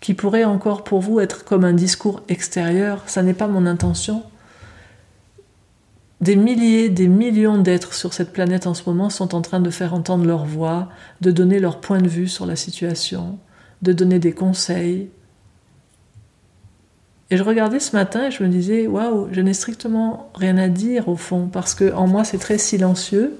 qui 0.00 0.14
pourrait 0.14 0.44
encore 0.44 0.84
pour 0.84 1.00
vous 1.00 1.20
être 1.20 1.44
comme 1.44 1.64
un 1.64 1.72
discours 1.72 2.22
extérieur, 2.28 3.02
ça 3.06 3.22
n'est 3.22 3.34
pas 3.34 3.48
mon 3.48 3.66
intention. 3.66 4.22
Des 6.20 6.36
milliers, 6.36 6.88
des 6.88 7.08
millions 7.08 7.58
d'êtres 7.58 7.92
sur 7.92 8.14
cette 8.14 8.32
planète 8.32 8.66
en 8.66 8.72
ce 8.72 8.88
moment 8.88 9.10
sont 9.10 9.34
en 9.34 9.42
train 9.42 9.60
de 9.60 9.68
faire 9.70 9.92
entendre 9.92 10.24
leur 10.24 10.46
voix, 10.46 10.88
de 11.20 11.30
donner 11.30 11.60
leur 11.60 11.80
point 11.80 12.00
de 12.00 12.08
vue 12.08 12.28
sur 12.28 12.46
la 12.46 12.56
situation, 12.56 13.38
de 13.82 13.92
donner 13.92 14.18
des 14.18 14.32
conseils. 14.32 15.10
Et 17.28 17.36
je 17.36 17.42
regardais 17.42 17.80
ce 17.80 17.94
matin 17.94 18.28
et 18.28 18.30
je 18.30 18.42
me 18.42 18.48
disais, 18.48 18.86
waouh, 18.86 19.28
je 19.32 19.40
n'ai 19.42 19.52
strictement 19.52 20.30
rien 20.34 20.56
à 20.56 20.68
dire 20.68 21.08
au 21.08 21.16
fond, 21.16 21.48
parce 21.48 21.74
que 21.74 21.92
en 21.92 22.06
moi 22.06 22.24
c'est 22.24 22.38
très 22.38 22.56
silencieux. 22.56 23.38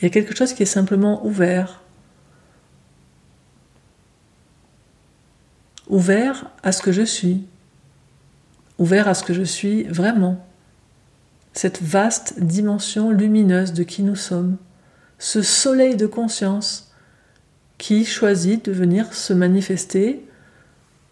Il 0.00 0.04
y 0.04 0.06
a 0.06 0.10
quelque 0.10 0.36
chose 0.36 0.52
qui 0.52 0.62
est 0.62 0.66
simplement 0.66 1.24
ouvert, 1.24 1.82
ouvert 5.88 6.50
à 6.62 6.72
ce 6.72 6.82
que 6.82 6.92
je 6.92 7.02
suis, 7.02 7.44
ouvert 8.78 9.08
à 9.08 9.14
ce 9.14 9.22
que 9.22 9.32
je 9.32 9.42
suis 9.42 9.84
vraiment, 9.84 10.44
cette 11.52 11.82
vaste 11.82 12.40
dimension 12.40 13.10
lumineuse 13.10 13.72
de 13.72 13.82
qui 13.82 14.02
nous 14.02 14.16
sommes, 14.16 14.56
ce 15.18 15.42
soleil 15.42 15.96
de 15.96 16.06
conscience 16.06 16.92
qui 17.78 18.04
choisit 18.04 18.64
de 18.64 18.72
venir 18.72 19.12
se 19.14 19.32
manifester 19.32 20.24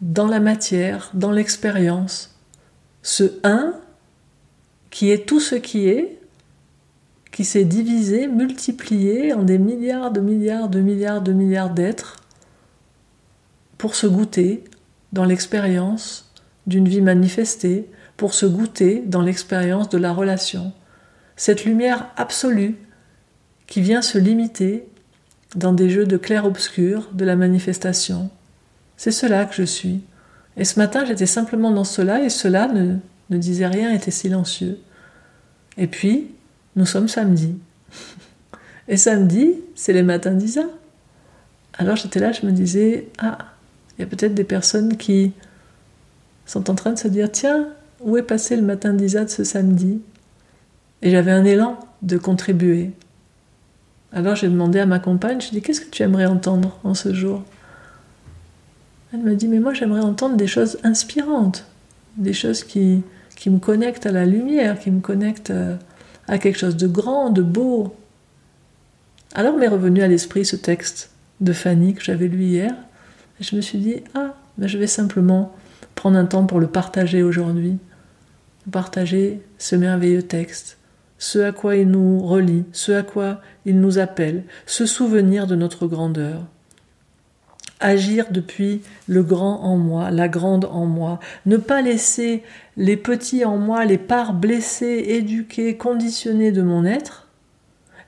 dans 0.01 0.27
la 0.27 0.41
matière, 0.41 1.11
dans 1.15 1.33
l'expérience, 1.33 2.39
ce 3.03 3.39
un 3.43 3.75
qui 4.91 5.11
est 5.11 5.27
tout 5.27 5.41
ce 5.41 5.55
qui 5.55 5.89
est, 5.89 6.21
qui 7.33 7.45
s'est 7.45 7.65
divisé, 7.65 8.27
multiplié 8.27 9.33
en 9.33 9.43
des 9.43 9.59
milliards 9.59 10.11
de 10.11 10.21
milliards 10.21 10.69
de 10.69 10.81
milliards 10.81 11.23
de 11.23 11.33
milliards 11.33 11.71
d'êtres, 11.71 12.17
pour 13.77 13.95
se 13.95 14.07
goûter 14.07 14.65
dans 15.13 15.25
l'expérience 15.25 16.33
d'une 16.67 16.89
vie 16.89 17.01
manifestée, 17.01 17.89
pour 18.19 18.35
se 18.35 18.45
goûter 18.45 19.03
dans 19.07 19.23
l'expérience 19.23 19.89
de 19.89 19.97
la 19.97 20.13
relation. 20.13 20.73
Cette 21.37 21.65
lumière 21.65 22.09
absolue 22.17 22.75
qui 23.69 23.81
vient 23.81 24.03
se 24.03 24.19
limiter 24.19 24.87
dans 25.55 25.73
des 25.73 25.89
jeux 25.89 26.05
de 26.05 26.17
clair-obscur 26.17 27.09
de 27.13 27.25
la 27.25 27.37
manifestation. 27.37 28.29
C'est 28.97 29.13
cela 29.13 29.45
que 29.45 29.55
je 29.55 29.63
suis. 29.63 30.03
Et 30.57 30.65
ce 30.65 30.81
matin, 30.81 31.05
j'étais 31.05 31.27
simplement 31.27 31.71
dans 31.71 31.85
cela, 31.85 32.21
et 32.21 32.29
cela 32.29 32.67
ne, 32.67 32.99
disait 33.31 33.69
rien, 33.69 33.95
était 33.95 34.11
silencieux. 34.11 34.81
Et 35.77 35.87
puis, 35.87 36.33
nous 36.75 36.87
sommes 36.87 37.09
samedi. 37.09 37.57
Et 38.89 38.97
samedi, 38.97 39.55
c'est 39.77 39.93
les 39.93 40.03
matins 40.03 40.33
d'Isa. 40.33 40.65
Alors 41.75 41.95
j'étais 41.95 42.21
là, 42.21 42.33
je 42.33 42.47
me 42.47 42.53
disais, 42.53 43.09
ah, 43.19 43.39
il 43.97 44.01
y 44.01 44.05
a 44.05 44.07
peut-être 44.07 44.35
des 44.35 44.45
personnes 44.45 44.97
qui 44.97 45.35
sont 46.47 46.71
en 46.71 46.75
train 46.75 46.93
de 46.93 46.99
se 46.99 47.07
dire 47.07 47.31
Tiens, 47.31 47.69
où 48.01 48.17
est 48.17 48.23
passé 48.23 48.57
le 48.57 48.63
matin 48.63 48.93
d'Isa 48.93 49.27
ce 49.27 49.45
samedi? 49.45 50.01
Et 51.03 51.11
j'avais 51.11 51.31
un 51.31 51.45
élan 51.45 51.79
de 52.03 52.17
contribuer. 52.19 52.91
Alors 54.13 54.37
j'ai 54.37 54.49
demandé 54.49 54.79
à 54.79 54.87
ma 54.87 54.99
compagne 54.99 55.41
Je 55.41 55.53
lui 55.53 55.61
Qu'est-ce 55.61 55.81
que 55.81 55.91
tu 55.91 56.03
aimerais 56.03 56.27
entendre 56.27 56.79
en 56.85 56.95
ce 56.95 57.13
jour? 57.13 57.43
Elle 59.13 59.21
m'a 59.21 59.35
dit 59.35 59.49
Mais 59.49 59.61
moi 59.61 59.75
j'aimerais 59.75 60.01
entendre 60.01 60.37
des 60.37 60.47
choses 60.47 60.79
inspirantes, 60.83 61.67
des 62.17 62.33
choses 62.33 62.65
qui, 62.65 63.03
qui 63.37 63.51
me 63.51 63.59
connectent 63.59 64.07
à 64.07 64.13
la 64.13 64.27
lumière, 64.27 64.79
qui 64.79 64.91
me 64.91 65.01
connectent 65.01 65.51
euh, 65.51 65.77
à 66.27 66.39
quelque 66.39 66.59
chose 66.59 66.77
de 66.77 66.87
grand, 66.87 67.31
de 67.31 67.43
beau. 67.43 67.95
Alors 69.35 69.57
m'est 69.57 69.69
revenu 69.69 70.03
à 70.03 70.09
l'esprit 70.09 70.45
ce 70.45 70.57
texte 70.57 71.11
de 71.41 71.53
Fanny 71.53 71.95
que 71.95 72.03
j'avais 72.03 72.29
lu 72.29 72.45
hier 72.45 72.75
et 73.41 73.45
je 73.45 73.55
me 73.55 73.61
suis 73.61 73.79
dit, 73.79 74.03
ah, 74.15 74.35
ben 74.57 74.67
je 74.67 74.79
vais 74.79 74.87
simplement 74.87 75.55
prendre 75.95 76.19
un 76.19 76.27
temps 76.27 76.45
pour 76.45 76.61
le 76.61 76.67
partager 76.67 77.23
aujourd'hui. 77.23 77.79
Partager 78.71 79.41
ce 79.57 79.77
merveilleux 79.77 80.23
texte, 80.23 80.79
ce 81.19 81.39
à 81.39 81.53
quoi 81.53 81.77
il 81.77 81.89
nous 81.89 82.21
relie, 82.21 82.65
ce 82.73 82.93
à 82.93 83.03
quoi 83.03 83.41
il 83.65 83.81
nous 83.81 83.99
appelle, 83.99 84.45
ce 84.67 84.85
souvenir 84.85 85.47
de 85.47 85.57
notre 85.57 85.87
grandeur. 85.87 86.43
Agir 87.81 88.27
depuis 88.31 88.83
le 89.07 89.23
grand 89.23 89.63
en 89.63 89.77
moi, 89.77 90.11
la 90.11 90.29
grande 90.29 90.67
en 90.67 90.85
moi, 90.85 91.19
ne 91.47 91.57
pas 91.57 91.81
laisser 91.81 92.43
les 92.77 92.97
petits 92.97 93.45
en 93.45 93.57
moi, 93.57 93.85
les 93.85 93.99
parts 93.99 94.35
blessées, 94.35 95.05
éduquées, 95.09 95.77
conditionnées 95.77 96.53
de 96.53 96.63
mon 96.63 96.85
être, 96.85 97.29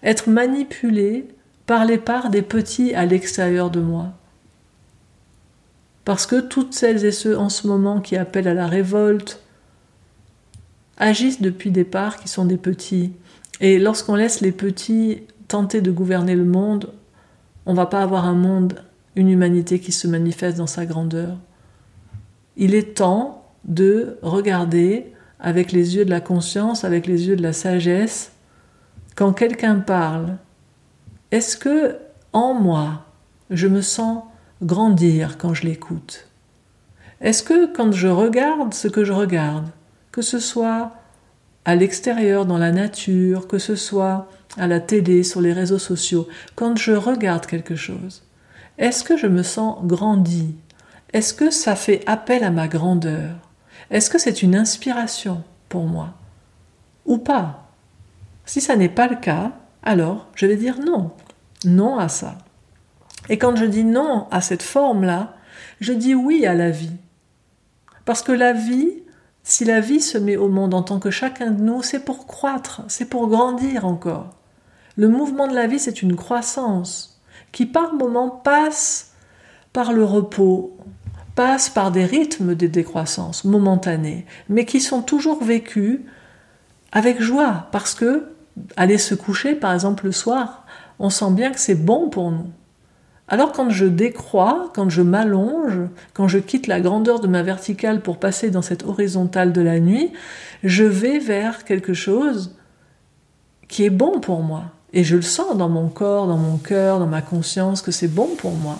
être 0.03 0.29
manipulé 0.29 1.27
par 1.67 1.85
les 1.85 1.99
parts 1.99 2.31
des 2.31 2.43
petits 2.43 2.95
à 2.95 3.07
l'extérieur 3.07 3.71
de 3.71 3.81
moi. 3.81 4.09
Parce 6.05 6.27
que 6.27 6.41
toutes 6.41 6.75
celles 6.75 7.05
et 7.05 7.13
ceux 7.13 7.39
en 7.39 7.49
ce 7.49 7.67
moment 7.67 8.01
qui 8.01 8.17
appellent 8.17 8.49
à 8.49 8.55
la 8.55 8.67
révolte 8.67 9.41
agissent 11.01 11.43
depuis 11.43 11.73
des 11.73 11.85
parts 11.85 12.19
qui 12.19 12.29
sont 12.29 12.45
des 12.45 12.57
petits. 12.57 13.13
Et 13.61 13.81
lorsqu'on 13.81 14.15
laisse 14.15 14.41
les 14.41 14.53
petits 14.53 15.23
tenter 15.49 15.81
de 15.81 15.91
gouverner 15.91 16.37
le 16.37 16.45
monde, 16.45 16.93
on 17.67 17.75
va 17.75 17.87
pas 17.87 18.03
avoir 18.03 18.27
un 18.27 18.35
monde, 18.35 18.85
une 19.17 19.29
humanité 19.29 19.81
qui 19.81 19.91
se 19.91 20.07
manifeste 20.07 20.59
dans 20.59 20.69
sa 20.69 20.87
grandeur. 20.87 21.37
Il 22.57 22.75
est 22.75 22.95
temps 22.97 23.45
de 23.65 24.19
regarder 24.23 25.13
avec 25.41 25.73
les 25.73 25.97
yeux 25.97 26.05
de 26.05 26.11
la 26.11 26.21
conscience, 26.21 26.85
avec 26.85 27.07
les 27.07 27.27
yeux 27.27 27.37
de 27.37 27.43
la 27.43 27.53
sagesse, 27.53 28.33
quand 29.17 29.33
quelqu'un 29.33 29.77
parle, 29.77 30.37
est-ce 31.31 31.57
que 31.57 31.97
en 32.33 32.55
moi, 32.55 33.07
je 33.51 33.67
me 33.67 33.81
sens 33.81 34.23
grandir 34.63 35.39
quand 35.39 35.55
je 35.55 35.65
l'écoute? 35.65 36.29
Est-ce 37.21 37.43
que 37.43 37.73
quand 37.73 37.93
je 37.93 38.09
regarde 38.09 38.73
ce 38.73 38.89
que 38.89 39.05
je 39.05 39.13
regarde, 39.13 39.69
que 40.13 40.23
ce 40.23 40.39
soit 40.39 40.93
à 41.65 41.75
l'extérieur, 41.77 42.47
dans 42.47 42.59
la 42.59 42.73
nature, 42.73 43.47
que 43.47 43.59
ce 43.59 43.77
soit 43.77 44.29
à 44.57 44.67
la 44.67 44.81
télé, 44.81 45.23
sur 45.23 45.41
les 45.41 45.53
réseaux 45.53 45.79
sociaux, 45.79 46.27
quand 46.57 46.77
je 46.77 46.93
regarde 46.93 47.47
quelque 47.47 47.77
chose, 47.77 48.23
est-ce 48.79 49.05
que 49.05 49.17
je 49.17 49.27
me 49.27 49.43
sens 49.43 49.85
grandi? 49.85 50.55
Est-ce 51.13 51.35
que 51.35 51.51
ça 51.51 51.77
fait 51.77 52.03
appel 52.07 52.45
à 52.45 52.51
ma 52.51 52.67
grandeur? 52.67 53.37
Est-ce 53.91 54.11
que 54.11 54.19
c'est 54.19 54.43
une 54.43 54.57
inspiration 54.57 55.43
pour 55.69 55.85
moi? 55.85 56.15
Ou 57.05 57.19
pas? 57.19 57.71
Si 58.47 58.61
ça 58.61 58.77
n'est 58.77 58.89
pas 58.89 59.07
le 59.07 59.17
cas, 59.17 59.53
alors 59.83 60.29
je 60.35 60.47
vais 60.47 60.57
dire 60.57 60.81
non. 60.81 61.13
Non 61.65 61.99
à 61.99 62.09
ça. 62.09 62.39
Et 63.29 63.39
quand 63.39 63.57
je 63.57 63.65
dis 63.65 63.85
non 63.85 64.27
à 64.31 64.41
cette 64.41 64.63
forme-là, 64.63 65.35
je 65.81 65.93
dis 65.93 66.15
oui 66.15 66.47
à 66.47 66.55
la 66.55 66.71
vie. 66.71 66.97
Parce 68.05 68.23
que 68.23 68.33
la 68.33 68.53
vie, 68.53 69.03
si 69.43 69.65
la 69.65 69.81
vie 69.81 70.01
se 70.01 70.19
met 70.19 70.37
au 70.37 70.49
monde 70.49 70.75
en 70.75 70.83
tant 70.83 70.99
que 70.99 71.11
chacun 71.11 71.51
de 71.51 71.63
nous, 71.63 71.83
c'est 71.83 72.05
pour 72.05 72.27
croître, 72.27 72.83
c'est 72.89 73.07
pour 73.07 73.29
grandir 73.29 73.85
encore. 73.85 74.31
Le 74.97 75.09
mouvement 75.09 75.49
de 75.49 75.55
la 75.55 75.67
vie, 75.67 75.79
c'est 75.79 76.03
une 76.03 76.17
croissance 76.17 77.21
qui 77.53 77.67
par 77.67 77.95
moments 77.95 78.31
passe 78.31 79.13
par 79.73 79.93
le 79.93 80.05
repos, 80.05 80.77
passe 81.35 81.69
par 81.69 81.91
des 81.91 82.05
rythmes 82.05 82.55
de 82.55 82.67
décroissance 82.67 83.45
momentanés, 83.45 84.27
mais 84.49 84.65
qui 84.65 84.81
sont 84.81 85.03
toujours 85.03 85.43
vécus 85.43 86.01
avec 86.93 87.21
joie, 87.21 87.69
parce 87.73 87.95
que 87.95 88.33
aller 88.77 88.99
se 88.99 89.15
coucher, 89.15 89.55
par 89.55 89.73
exemple, 89.73 90.07
le 90.07 90.13
soir, 90.13 90.67
on 90.99 91.09
sent 91.09 91.31
bien 91.31 91.51
que 91.51 91.61
c'est 91.61 91.77
bon 91.77 92.11
pour 92.11 92.31
nous. 92.31 92.51
Alors 93.31 93.53
quand 93.53 93.71
je 93.71 93.87
décrois, 93.87 94.71
quand 94.75 94.91
je 94.91 95.03
m'allonge, 95.03 95.79
quand 96.13 96.29
je 96.29 96.39
quitte 96.39 96.67
la 96.67 96.81
grandeur 96.81 97.21
de 97.21 97.29
ma 97.29 97.43
verticale 97.43 98.03
pour 98.03 98.19
passer 98.19 98.51
dans 98.51 98.61
cette 98.61 98.85
horizontale 98.85 99.53
de 99.53 99.63
la 99.63 99.81
nuit, 99.81 100.13
je 100.65 100.85
vais 100.85 101.19
vers 101.19 101.65
quelque 101.65 101.95
chose 101.95 102.57
qui 103.69 103.85
est 103.85 103.91
bon 103.91 104.21
pour 104.21 104.43
moi. 104.43 104.65
Et 104.93 105.05
je 105.05 105.17
le 105.17 105.23
sens 105.23 105.57
dans 105.57 105.69
mon 105.69 105.89
corps, 105.89 106.27
dans 106.27 106.37
mon 106.37 106.59
cœur, 106.59 106.99
dans 106.99 107.07
ma 107.07 107.23
conscience 107.23 107.81
que 107.81 107.93
c'est 107.93 108.09
bon 108.09 108.29
pour 108.37 108.53
moi 108.53 108.77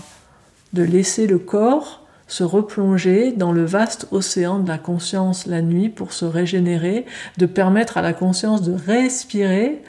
de 0.73 0.83
laisser 0.83 1.27
le 1.27 1.39
corps 1.39 2.03
se 2.27 2.45
replonger 2.45 3.33
dans 3.33 3.51
le 3.51 3.65
vaste 3.65 4.07
océan 4.13 4.61
de 4.61 4.69
la 4.69 4.79
conscience 4.79 5.47
la 5.47 5.63
nuit 5.63 5.89
pour 5.89 6.13
se 6.13 6.25
régénérer, 6.25 7.05
de 7.39 7.47
permettre 7.47 7.99
à 7.99 8.03
la 8.03 8.13
conscience 8.13 8.63
de 8.63 8.73
respirer 8.73 9.83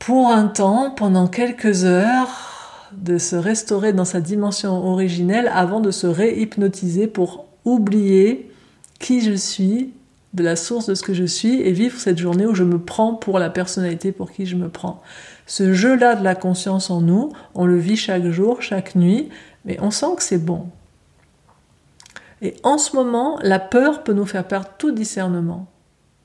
pour 0.00 0.30
un 0.30 0.48
temps, 0.48 0.90
pendant 0.90 1.28
quelques 1.28 1.84
heures, 1.84 2.49
de 2.92 3.18
se 3.18 3.36
restaurer 3.36 3.92
dans 3.92 4.04
sa 4.04 4.20
dimension 4.20 4.72
originelle 4.72 5.50
avant 5.54 5.80
de 5.80 5.90
se 5.90 6.06
réhypnotiser 6.06 7.06
pour 7.06 7.46
oublier 7.64 8.50
qui 8.98 9.20
je 9.20 9.32
suis, 9.32 9.92
de 10.34 10.44
la 10.44 10.54
source 10.56 10.86
de 10.86 10.94
ce 10.94 11.02
que 11.02 11.14
je 11.14 11.24
suis, 11.24 11.60
et 11.60 11.72
vivre 11.72 11.98
cette 11.98 12.18
journée 12.18 12.46
où 12.46 12.54
je 12.54 12.64
me 12.64 12.78
prends 12.78 13.14
pour 13.14 13.38
la 13.38 13.50
personnalité 13.50 14.12
pour 14.12 14.30
qui 14.30 14.46
je 14.46 14.56
me 14.56 14.68
prends. 14.68 15.02
Ce 15.46 15.72
jeu-là 15.72 16.14
de 16.14 16.22
la 16.22 16.34
conscience 16.34 16.90
en 16.90 17.00
nous, 17.00 17.32
on 17.54 17.66
le 17.66 17.78
vit 17.78 17.96
chaque 17.96 18.26
jour, 18.26 18.62
chaque 18.62 18.94
nuit, 18.94 19.28
mais 19.64 19.78
on 19.80 19.90
sent 19.90 20.14
que 20.16 20.22
c'est 20.22 20.38
bon. 20.38 20.66
Et 22.42 22.54
en 22.62 22.78
ce 22.78 22.96
moment, 22.96 23.38
la 23.42 23.58
peur 23.58 24.02
peut 24.02 24.12
nous 24.12 24.26
faire 24.26 24.46
perdre 24.46 24.70
tout 24.78 24.92
discernement. 24.92 25.66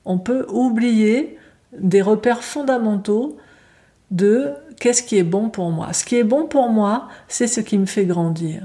On 0.04 0.18
peut 0.18 0.46
oublier 0.48 1.36
des 1.78 2.00
repères 2.00 2.44
fondamentaux 2.44 3.36
de 4.10 4.52
qu'est-ce 4.78 5.02
qui 5.02 5.18
est 5.18 5.22
bon 5.22 5.48
pour 5.48 5.70
moi? 5.70 5.92
Ce 5.92 6.04
qui 6.04 6.16
est 6.16 6.24
bon 6.24 6.46
pour 6.46 6.68
moi, 6.68 7.08
c'est 7.28 7.46
ce 7.46 7.60
qui 7.60 7.78
me 7.78 7.86
fait 7.86 8.04
grandir. 8.04 8.62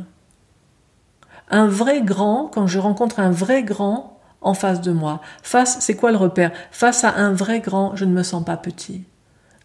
Un 1.49 1.67
vrai 1.67 2.01
grand, 2.01 2.49
quand 2.53 2.67
je 2.67 2.79
rencontre 2.79 3.19
un 3.19 3.31
vrai 3.31 3.63
grand 3.63 4.19
en 4.41 4.53
face 4.53 4.81
de 4.81 4.91
moi, 4.91 5.21
face, 5.43 5.77
c'est 5.81 5.95
quoi 5.95 6.11
le 6.11 6.17
repère? 6.17 6.51
Face 6.71 7.03
à 7.03 7.15
un 7.15 7.33
vrai 7.33 7.59
grand, 7.59 7.95
je 7.95 8.05
ne 8.05 8.13
me 8.13 8.23
sens 8.23 8.43
pas 8.43 8.57
petit. 8.57 9.03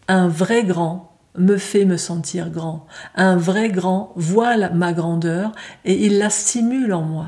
Un 0.07 0.27
vrai 0.27 0.63
grand 0.63 1.11
me 1.35 1.57
fait 1.57 1.85
me 1.85 1.97
sentir 1.97 2.49
grand. 2.49 2.85
Un 3.15 3.37
vrai 3.37 3.69
grand 3.69 4.11
voit 4.15 4.57
ma 4.69 4.93
grandeur 4.93 5.51
et 5.85 6.05
il 6.05 6.17
la 6.17 6.29
stimule 6.29 6.93
en 6.93 7.03
moi. 7.03 7.27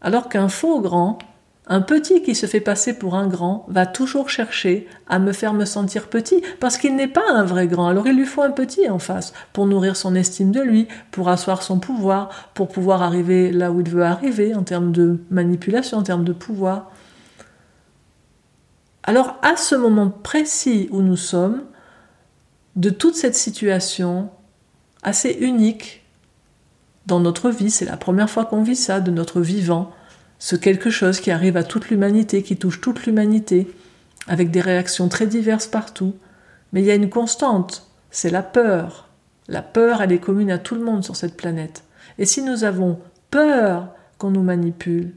Alors 0.00 0.28
qu'un 0.28 0.48
faux 0.48 0.80
grand, 0.80 1.18
un 1.68 1.80
petit 1.80 2.22
qui 2.22 2.36
se 2.36 2.46
fait 2.46 2.60
passer 2.60 2.96
pour 2.96 3.16
un 3.16 3.26
grand 3.26 3.66
va 3.68 3.86
toujours 3.86 4.30
chercher 4.30 4.86
à 5.08 5.18
me 5.18 5.32
faire 5.32 5.52
me 5.52 5.64
sentir 5.64 6.08
petit 6.08 6.40
parce 6.60 6.78
qu'il 6.78 6.94
n'est 6.94 7.08
pas 7.08 7.28
un 7.28 7.42
vrai 7.42 7.66
grand. 7.66 7.88
Alors 7.88 8.06
il 8.06 8.16
lui 8.16 8.24
faut 8.24 8.42
un 8.42 8.52
petit 8.52 8.88
en 8.88 9.00
face 9.00 9.32
pour 9.52 9.66
nourrir 9.66 9.96
son 9.96 10.14
estime 10.14 10.52
de 10.52 10.60
lui, 10.60 10.86
pour 11.10 11.28
asseoir 11.28 11.62
son 11.62 11.80
pouvoir, 11.80 12.50
pour 12.54 12.68
pouvoir 12.68 13.02
arriver 13.02 13.50
là 13.50 13.72
où 13.72 13.80
il 13.80 13.88
veut 13.88 14.04
arriver 14.04 14.54
en 14.54 14.62
termes 14.62 14.92
de 14.92 15.18
manipulation, 15.30 15.98
en 15.98 16.02
termes 16.04 16.24
de 16.24 16.32
pouvoir. 16.32 16.92
Alors 19.02 19.36
à 19.42 19.56
ce 19.56 19.74
moment 19.74 20.10
précis 20.10 20.88
où 20.92 21.02
nous 21.02 21.16
sommes, 21.16 21.62
de 22.76 22.90
toute 22.90 23.16
cette 23.16 23.34
situation 23.34 24.30
assez 25.02 25.36
unique 25.40 26.04
dans 27.06 27.18
notre 27.18 27.50
vie, 27.50 27.70
c'est 27.70 27.84
la 27.86 27.96
première 27.96 28.30
fois 28.30 28.44
qu'on 28.44 28.62
vit 28.62 28.76
ça, 28.76 29.00
de 29.00 29.10
notre 29.10 29.40
vivant, 29.40 29.90
ce 30.38 30.56
quelque 30.56 30.90
chose 30.90 31.20
qui 31.20 31.30
arrive 31.30 31.56
à 31.56 31.64
toute 31.64 31.90
l'humanité, 31.90 32.42
qui 32.42 32.56
touche 32.56 32.80
toute 32.80 33.06
l'humanité, 33.06 33.68
avec 34.28 34.50
des 34.50 34.60
réactions 34.60 35.08
très 35.08 35.26
diverses 35.26 35.66
partout. 35.66 36.14
Mais 36.72 36.82
il 36.82 36.86
y 36.86 36.90
a 36.90 36.96
une 36.96 37.10
constante, 37.10 37.88
c'est 38.10 38.30
la 38.30 38.42
peur. 38.42 39.08
La 39.48 39.62
peur, 39.62 40.02
elle 40.02 40.12
est 40.12 40.18
commune 40.18 40.50
à 40.50 40.58
tout 40.58 40.74
le 40.74 40.84
monde 40.84 41.04
sur 41.04 41.16
cette 41.16 41.36
planète. 41.36 41.84
Et 42.18 42.24
si 42.24 42.42
nous 42.42 42.64
avons 42.64 42.98
peur 43.30 43.88
qu'on 44.18 44.30
nous 44.30 44.42
manipule, 44.42 45.12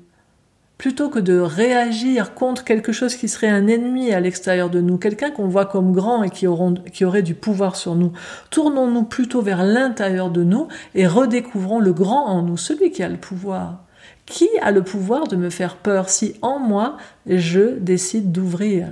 plutôt 0.78 1.10
que 1.10 1.20
de 1.20 1.38
réagir 1.38 2.34
contre 2.34 2.64
quelque 2.64 2.94
chose 2.94 3.16
qui 3.16 3.28
serait 3.28 3.50
un 3.50 3.68
ennemi 3.68 4.14
à 4.14 4.22
l'extérieur 4.22 4.70
de 4.70 4.80
nous, 4.80 4.98
quelqu'un 4.98 5.30
qu'on 5.30 5.48
voit 5.48 5.66
comme 5.66 5.92
grand 5.92 6.24
et 6.24 6.30
qui, 6.30 6.48
qui 6.94 7.06
aurait 7.06 7.22
du 7.22 7.34
pouvoir 7.34 7.76
sur 7.76 7.96
nous, 7.96 8.14
tournons-nous 8.50 9.04
plutôt 9.04 9.42
vers 9.42 9.64
l'intérieur 9.64 10.30
de 10.30 10.44
nous 10.44 10.70
et 10.96 11.06
redécouvrons 11.06 11.80
le 11.80 11.92
grand 11.92 12.28
en 12.28 12.44
nous, 12.44 12.56
celui 12.56 12.92
qui 12.92 13.04
a 13.04 13.10
le 13.10 13.18
pouvoir. 13.18 13.84
Qui 14.30 14.48
a 14.62 14.72
le 14.72 14.84
pouvoir 14.84 15.28
de 15.28 15.36
me 15.36 15.50
faire 15.50 15.76
peur 15.76 16.08
si 16.08 16.36
en 16.44 16.60
moi 16.60 16.98
je 17.26 17.80
décide 17.80 18.32
d'ouvrir? 18.32 18.90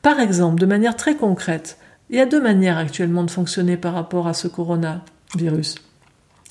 Par 0.00 0.20
exemple, 0.20 0.60
de 0.60 0.66
manière 0.66 0.96
très 0.96 1.16
concrète, 1.16 1.76
il 2.08 2.16
y 2.16 2.20
a 2.20 2.26
deux 2.26 2.40
manières 2.40 2.78
actuellement 2.78 3.24
de 3.24 3.30
fonctionner 3.30 3.76
par 3.76 3.94
rapport 3.94 4.28
à 4.28 4.34
ce 4.34 4.46
coronavirus. 4.46 5.74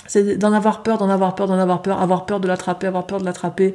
C'est 0.06 0.38
d'en 0.38 0.51
avoir 0.51 0.84
peur, 0.84 0.98
d'en 0.98 1.10
avoir 1.10 1.34
peur, 1.36 1.48
d'en 1.48 1.58
avoir 1.58 1.82
peur, 1.82 2.01
avoir 2.01 2.25
peur 2.25 2.42
de 2.42 2.48
l'attraper, 2.48 2.88
avoir 2.88 3.08
peur 3.08 3.21
de 3.21 3.26
l'attraper, 3.26 3.74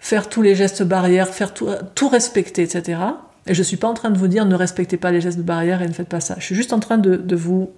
faire 0.00 0.28
tous 0.28 0.42
les 0.42 0.56
gestes 0.56 0.82
barrières, 0.82 1.28
faire 1.28 1.54
tout, 1.54 2.08
respecter, 2.10 2.62
etc. 2.62 3.00
Et 3.46 3.54
je 3.54 3.60
ne 3.60 3.64
suis 3.64 3.76
pas 3.76 3.88
en 3.88 3.94
train 3.94 4.10
de 4.10 4.18
vous 4.18 4.26
dire 4.26 4.46
ne 4.46 4.56
respectez 4.56 4.96
pas 4.96 5.12
les 5.12 5.20
gestes 5.20 5.38
de 5.38 5.42
barrière 5.42 5.80
et 5.80 5.86
ne 5.86 5.92
faites 5.92 6.08
pas 6.08 6.20
ça. 6.20 6.34
Je 6.40 6.44
suis 6.44 6.56
juste 6.56 6.72
en 6.72 6.80
train 6.80 6.98
de 6.98 7.36
vous, 7.36 7.70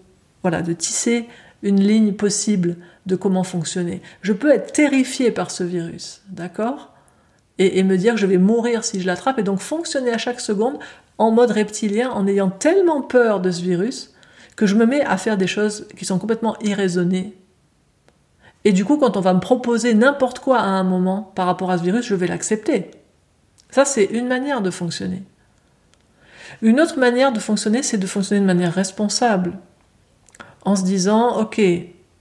voilà, 0.43 0.63
de 0.63 0.73
tisser 0.73 1.29
une 1.63 1.81
ligne 1.81 2.15
possible 2.15 2.77
de 3.07 3.17
comment 3.17 3.45
fonctionner. 3.45 4.03
Je 4.23 4.33
peux 4.33 4.53
être 4.53 4.73
terrifié 4.73 5.31
par 5.31 5.51
ce 5.51 5.65
virus, 5.65 6.23
d'accord? 6.29 6.93
Et, 7.59 7.83
me 7.83 7.99
dire 7.99 8.15
que 8.15 8.21
je 8.21 8.27
vais 8.27 8.39
mourir 8.39 8.85
si 8.85 9.01
je 9.01 9.07
l'attrape, 9.07 9.39
et 9.39 9.43
donc 9.43 9.61
fonctionner 9.61 10.13
à 10.13 10.19
chaque 10.19 10.41
seconde 10.41 10.79
en 11.19 11.31
mode 11.31 11.51
reptilien, 11.51 12.11
en 12.11 12.27
ayant 12.27 12.49
tellement 12.49 13.03
peur 13.03 13.41
de 13.41 13.51
ce 13.51 13.61
virus, 13.61 14.15
que 14.57 14.65
je 14.65 14.75
me 14.75 14.87
mets 14.87 15.03
à 15.03 15.19
faire 15.19 15.37
des 15.37 15.47
choses 15.47 15.87
qui 15.97 16.07
sont 16.07 16.19
complètement 16.19 16.57
irraisonnées. 16.61 17.37
Et 18.65 18.73
du 18.73 18.87
coup, 18.87 18.97
quand 18.97 19.19
on 19.19 19.21
va 19.21 19.35
me 19.35 19.41
proposer 19.41 19.93
n'importe 19.93 20.39
quoi 20.39 20.59
à 20.59 20.67
un 20.67 20.85
moment 20.85 21.33
par 21.35 21.47
rapport 21.47 21.71
à 21.71 21.77
ce 21.77 21.83
virus, 21.83 22.07
je 22.07 22.15
vais 22.15 22.27
l'accepter. 22.27 22.91
Ça, 23.71 23.85
c'est 23.85 24.05
une 24.05 24.27
manière 24.27 24.63
de 24.63 24.71
fonctionner. 24.71 25.23
Une 26.63 26.81
autre 26.81 26.99
manière 26.99 27.33
de 27.33 27.41
fonctionner, 27.41 27.83
c'est 27.83 27.99
de 27.99 28.07
fonctionner 28.07 28.41
de 28.41 28.47
manière 28.47 28.73
responsable 28.73 29.59
en 30.65 30.77
se 30.77 30.85
disant, 30.85 31.41
ok, 31.41 31.61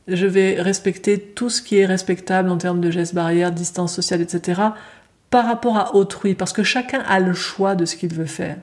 je 0.08 0.28
vais 0.28 0.62
respecter 0.62 1.20
tout 1.20 1.50
ce 1.50 1.62
qui 1.62 1.78
est 1.78 1.86
respectable 1.86 2.50
en 2.50 2.58
termes 2.58 2.82
de 2.82 2.92
gestes 2.92 3.14
barrières, 3.14 3.52
distance 3.52 3.94
sociale, 3.94 4.22
etc., 4.22 4.62
par 5.30 5.46
rapport 5.46 5.78
à 5.78 5.96
autrui, 5.96 6.34
parce 6.34 6.54
que 6.54 6.64
chacun 6.64 7.02
a 7.08 7.20
le 7.20 7.34
choix 7.34 7.76
de 7.76 7.86
ce 7.86 7.96
qu'il 7.96 8.14
veut 8.14 8.26
faire. 8.26 8.58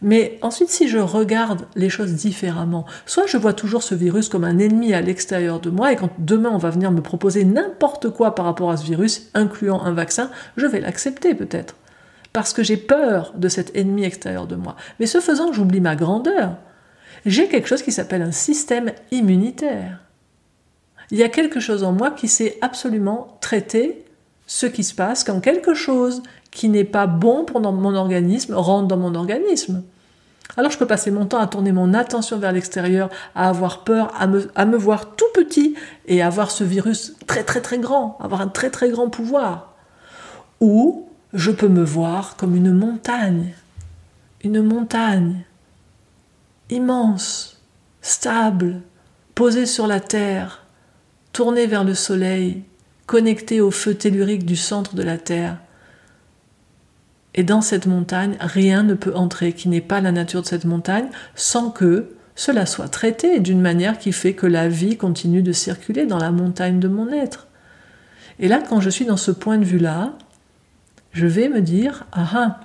Mais 0.00 0.38
ensuite, 0.42 0.70
si 0.70 0.88
je 0.88 0.98
regarde 0.98 1.66
les 1.76 1.88
choses 1.88 2.14
différemment, 2.14 2.84
soit 3.06 3.26
je 3.26 3.36
vois 3.36 3.52
toujours 3.52 3.82
ce 3.82 3.94
virus 3.94 4.28
comme 4.28 4.44
un 4.44 4.58
ennemi 4.58 4.92
à 4.92 5.00
l'extérieur 5.00 5.60
de 5.60 5.70
moi, 5.70 5.92
et 5.92 5.96
quand 5.96 6.10
demain 6.18 6.50
on 6.52 6.58
va 6.58 6.70
venir 6.70 6.90
me 6.90 7.02
proposer 7.02 7.44
n'importe 7.44 8.10
quoi 8.10 8.34
par 8.34 8.46
rapport 8.46 8.70
à 8.70 8.76
ce 8.76 8.84
virus, 8.84 9.30
incluant 9.34 9.82
un 9.82 9.92
vaccin, 9.92 10.30
je 10.56 10.66
vais 10.66 10.80
l'accepter 10.80 11.34
peut-être. 11.34 11.76
Parce 12.32 12.52
que 12.52 12.62
j'ai 12.62 12.76
peur 12.76 13.32
de 13.36 13.48
cet 13.48 13.76
ennemi 13.76 14.04
extérieur 14.04 14.46
de 14.46 14.56
moi. 14.56 14.76
Mais 14.98 15.06
ce 15.06 15.20
faisant, 15.20 15.52
j'oublie 15.52 15.80
ma 15.80 15.96
grandeur 15.96 16.56
j'ai 17.26 17.48
quelque 17.48 17.68
chose 17.68 17.82
qui 17.82 17.92
s'appelle 17.92 18.22
un 18.22 18.32
système 18.32 18.92
immunitaire. 19.10 20.00
Il 21.10 21.18
y 21.18 21.22
a 21.22 21.28
quelque 21.28 21.60
chose 21.60 21.84
en 21.84 21.92
moi 21.92 22.10
qui 22.10 22.28
sait 22.28 22.58
absolument 22.60 23.38
traiter 23.40 24.04
ce 24.46 24.66
qui 24.66 24.84
se 24.84 24.94
passe 24.94 25.24
quand 25.24 25.40
quelque 25.40 25.74
chose 25.74 26.22
qui 26.50 26.68
n'est 26.68 26.84
pas 26.84 27.06
bon 27.06 27.44
pour 27.44 27.60
mon 27.60 27.94
organisme 27.94 28.54
rentre 28.54 28.88
dans 28.88 28.96
mon 28.96 29.14
organisme. 29.14 29.82
Alors 30.56 30.70
je 30.70 30.78
peux 30.78 30.86
passer 30.86 31.10
mon 31.10 31.26
temps 31.26 31.38
à 31.38 31.46
tourner 31.46 31.72
mon 31.72 31.94
attention 31.94 32.38
vers 32.38 32.52
l'extérieur, 32.52 33.10
à 33.34 33.48
avoir 33.48 33.82
peur, 33.82 34.12
à 34.18 34.26
me, 34.26 34.50
à 34.54 34.66
me 34.66 34.76
voir 34.76 35.16
tout 35.16 35.24
petit 35.34 35.74
et 36.06 36.22
avoir 36.22 36.50
ce 36.50 36.62
virus 36.62 37.14
très 37.26 37.42
très 37.42 37.60
très 37.60 37.78
grand, 37.78 38.18
avoir 38.20 38.40
un 38.40 38.48
très 38.48 38.70
très 38.70 38.90
grand 38.90 39.08
pouvoir. 39.08 39.74
Ou 40.60 41.08
je 41.32 41.50
peux 41.50 41.68
me 41.68 41.82
voir 41.82 42.36
comme 42.36 42.54
une 42.54 42.72
montagne, 42.72 43.54
une 44.42 44.62
montagne 44.62 45.44
immense, 46.74 47.60
stable, 48.02 48.82
posé 49.34 49.64
sur 49.66 49.86
la 49.86 50.00
terre, 50.00 50.64
tourné 51.32 51.66
vers 51.66 51.84
le 51.84 51.94
soleil, 51.94 52.62
connecté 53.06 53.60
au 53.60 53.70
feu 53.70 53.94
tellurique 53.94 54.44
du 54.44 54.56
centre 54.56 54.94
de 54.94 55.02
la 55.02 55.18
terre. 55.18 55.58
Et 57.34 57.42
dans 57.42 57.60
cette 57.60 57.86
montagne, 57.86 58.36
rien 58.40 58.82
ne 58.82 58.94
peut 58.94 59.14
entrer 59.14 59.52
qui 59.52 59.68
n'est 59.68 59.80
pas 59.80 60.00
la 60.00 60.12
nature 60.12 60.42
de 60.42 60.46
cette 60.46 60.64
montagne 60.64 61.08
sans 61.34 61.70
que 61.70 62.14
cela 62.36 62.66
soit 62.66 62.88
traité 62.88 63.40
d'une 63.40 63.60
manière 63.60 63.98
qui 63.98 64.12
fait 64.12 64.34
que 64.34 64.46
la 64.46 64.68
vie 64.68 64.96
continue 64.96 65.42
de 65.42 65.52
circuler 65.52 66.06
dans 66.06 66.18
la 66.18 66.30
montagne 66.30 66.80
de 66.80 66.88
mon 66.88 67.12
être. 67.12 67.46
Et 68.38 68.48
là, 68.48 68.60
quand 68.68 68.80
je 68.80 68.90
suis 68.90 69.04
dans 69.04 69.16
ce 69.16 69.30
point 69.30 69.58
de 69.58 69.64
vue-là, 69.64 70.14
je 71.12 71.26
vais 71.26 71.48
me 71.48 71.60
dire, 71.60 72.06
ah 72.12 72.28
ah, 72.34 72.60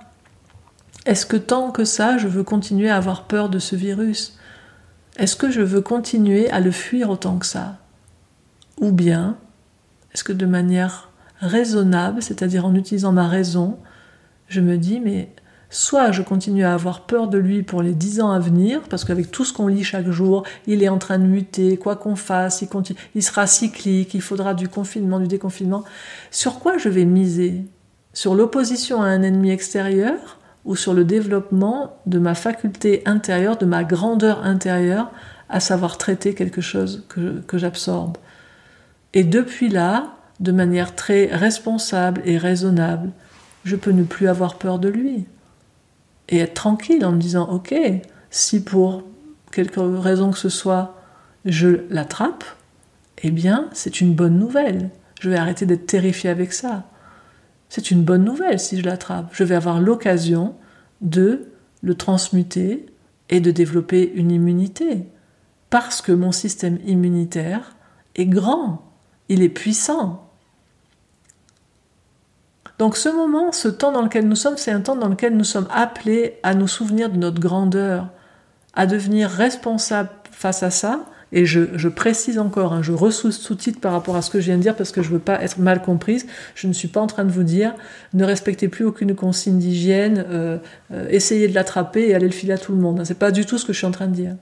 est-ce 1.09 1.25
que 1.25 1.37
tant 1.37 1.71
que 1.71 1.85
ça, 1.85 2.19
je 2.19 2.27
veux 2.27 2.43
continuer 2.43 2.87
à 2.87 2.95
avoir 2.95 3.23
peur 3.23 3.49
de 3.49 3.57
ce 3.57 3.75
virus? 3.75 4.37
Est-ce 5.17 5.35
que 5.35 5.49
je 5.49 5.61
veux 5.61 5.81
continuer 5.81 6.51
à 6.51 6.59
le 6.59 6.69
fuir 6.69 7.09
autant 7.09 7.39
que 7.39 7.47
ça? 7.47 7.77
Ou 8.79 8.91
bien, 8.91 9.35
est-ce 10.13 10.23
que 10.23 10.33
de 10.33 10.45
manière 10.45 11.09
raisonnable, 11.39 12.21
c'est-à-dire 12.21 12.63
en 12.63 12.75
utilisant 12.75 13.11
ma 13.11 13.27
raison, 13.27 13.79
je 14.49 14.61
me 14.61 14.77
dis, 14.77 14.99
mais 14.99 15.29
soit 15.71 16.11
je 16.11 16.21
continue 16.21 16.63
à 16.63 16.75
avoir 16.75 17.07
peur 17.07 17.27
de 17.27 17.39
lui 17.39 17.63
pour 17.63 17.81
les 17.81 17.95
dix 17.95 18.21
ans 18.21 18.29
à 18.29 18.37
venir, 18.37 18.81
parce 18.87 19.03
qu'avec 19.03 19.31
tout 19.31 19.45
ce 19.45 19.51
qu'on 19.51 19.65
lit 19.65 19.83
chaque 19.83 20.11
jour, 20.11 20.43
il 20.67 20.83
est 20.83 20.89
en 20.89 20.99
train 20.99 21.17
de 21.17 21.25
muter, 21.25 21.77
quoi 21.77 21.95
qu'on 21.95 22.15
fasse, 22.15 22.61
il, 22.61 22.69
il 23.15 23.23
sera 23.23 23.47
cyclique, 23.47 24.13
il 24.13 24.21
faudra 24.21 24.53
du 24.53 24.69
confinement, 24.69 25.19
du 25.19 25.27
déconfinement. 25.27 25.83
Sur 26.29 26.59
quoi 26.59 26.77
je 26.77 26.87
vais 26.87 27.05
miser? 27.05 27.63
Sur 28.13 28.35
l'opposition 28.35 29.01
à 29.01 29.07
un 29.07 29.23
ennemi 29.23 29.49
extérieur 29.49 30.38
ou 30.65 30.75
sur 30.75 30.93
le 30.93 31.03
développement 31.03 31.97
de 32.05 32.19
ma 32.19 32.35
faculté 32.35 33.01
intérieure, 33.05 33.57
de 33.57 33.65
ma 33.65 33.83
grandeur 33.83 34.43
intérieure, 34.43 35.11
à 35.49 35.59
savoir 35.59 35.97
traiter 35.97 36.33
quelque 36.33 36.61
chose 36.61 37.05
que, 37.09 37.41
que 37.41 37.57
j'absorbe. 37.57 38.17
Et 39.13 39.23
depuis 39.23 39.69
là, 39.69 40.15
de 40.39 40.51
manière 40.51 40.95
très 40.95 41.25
responsable 41.25 42.21
et 42.25 42.37
raisonnable, 42.37 43.09
je 43.65 43.75
peux 43.75 43.91
ne 43.91 44.03
plus 44.03 44.27
avoir 44.27 44.57
peur 44.57 44.79
de 44.79 44.89
lui. 44.89 45.25
Et 46.29 46.37
être 46.37 46.53
tranquille 46.53 47.05
en 47.05 47.11
me 47.11 47.19
disant, 47.19 47.49
ok, 47.49 47.73
si 48.29 48.63
pour 48.63 49.03
quelque 49.51 49.79
raison 49.79 50.31
que 50.31 50.37
ce 50.37 50.49
soit, 50.49 50.95
je 51.45 51.81
l'attrape, 51.89 52.43
eh 53.23 53.31
bien, 53.31 53.67
c'est 53.73 54.01
une 54.01 54.13
bonne 54.13 54.37
nouvelle. 54.37 54.89
Je 55.19 55.29
vais 55.29 55.37
arrêter 55.37 55.65
d'être 55.65 55.87
terrifié 55.87 56.29
avec 56.29 56.53
ça. 56.53 56.85
C'est 57.69 57.91
une 57.91 58.03
bonne 58.03 58.23
nouvelle 58.23 58.59
si 58.59 58.79
je 58.79 58.85
l'attrape. 58.85 59.29
Je 59.31 59.43
vais 59.43 59.55
avoir 59.55 59.79
l'occasion 59.79 60.55
de 61.01 61.47
le 61.81 61.95
transmuter 61.95 62.87
et 63.29 63.39
de 63.39 63.51
développer 63.51 64.11
une 64.15 64.31
immunité. 64.31 65.05
Parce 65.69 66.01
que 66.01 66.11
mon 66.11 66.31
système 66.31 66.79
immunitaire 66.85 67.75
est 68.15 68.25
grand, 68.25 68.91
il 69.29 69.43
est 69.43 69.49
puissant. 69.49 70.25
Donc 72.79 72.95
ce 72.95 73.09
moment, 73.09 73.51
ce 73.51 73.67
temps 73.67 73.91
dans 73.91 74.01
lequel 74.01 74.27
nous 74.27 74.35
sommes, 74.35 74.57
c'est 74.57 74.71
un 74.71 74.81
temps 74.81 74.95
dans 74.95 75.09
lequel 75.09 75.35
nous 75.35 75.43
sommes 75.43 75.67
appelés 75.69 76.39
à 76.43 76.55
nous 76.55 76.67
souvenir 76.67 77.09
de 77.09 77.17
notre 77.17 77.39
grandeur, 77.39 78.07
à 78.73 78.87
devenir 78.87 79.29
responsables 79.29 80.09
face 80.31 80.63
à 80.63 80.71
ça. 80.71 81.05
Et 81.31 81.45
je, 81.45 81.87
précise 81.87 82.39
encore, 82.39 82.73
hein, 82.73 82.81
je 82.81 82.91
ressous-titre 82.91 83.79
par 83.79 83.91
rapport 83.91 84.15
à 84.15 84.21
ce 84.21 84.31
que 84.31 84.39
je 84.39 84.45
viens 84.45 84.57
de 84.57 84.63
dire 84.63 84.75
parce 84.75 84.91
que 84.91 85.03
je 85.03 85.09
ne 85.09 85.13
veux 85.13 85.19
pas 85.19 85.41
être 85.43 85.59
mal 85.59 85.81
comprise. 85.81 86.25
Je 86.55 86.67
ne 86.67 86.73
suis 86.73 86.87
pas 86.87 87.01
en 87.01 87.07
train 87.07 87.23
de 87.23 87.31
vous 87.31 87.43
dire 87.43 87.75
ne 88.13 88.23
respectez 88.23 88.67
plus 88.67 88.85
aucune 88.85 89.15
consigne 89.15 89.59
d'hygiène, 89.59 90.25
euh, 90.27 90.57
euh, 90.91 91.07
essayez 91.09 91.47
de 91.47 91.53
l'attraper 91.53 92.09
et 92.09 92.15
allez 92.15 92.27
le 92.27 92.33
filer 92.33 92.53
à 92.53 92.57
tout 92.57 92.71
le 92.71 92.79
monde. 92.79 93.03
Ce 93.05 93.09
n'est 93.09 93.19
pas 93.19 93.31
du 93.31 93.45
tout 93.45 93.59
ce 93.59 93.65
que 93.65 93.73
je 93.73 93.77
suis 93.77 93.87
en 93.87 93.91
train 93.91 94.07
de 94.07 94.15
dire. 94.15 94.35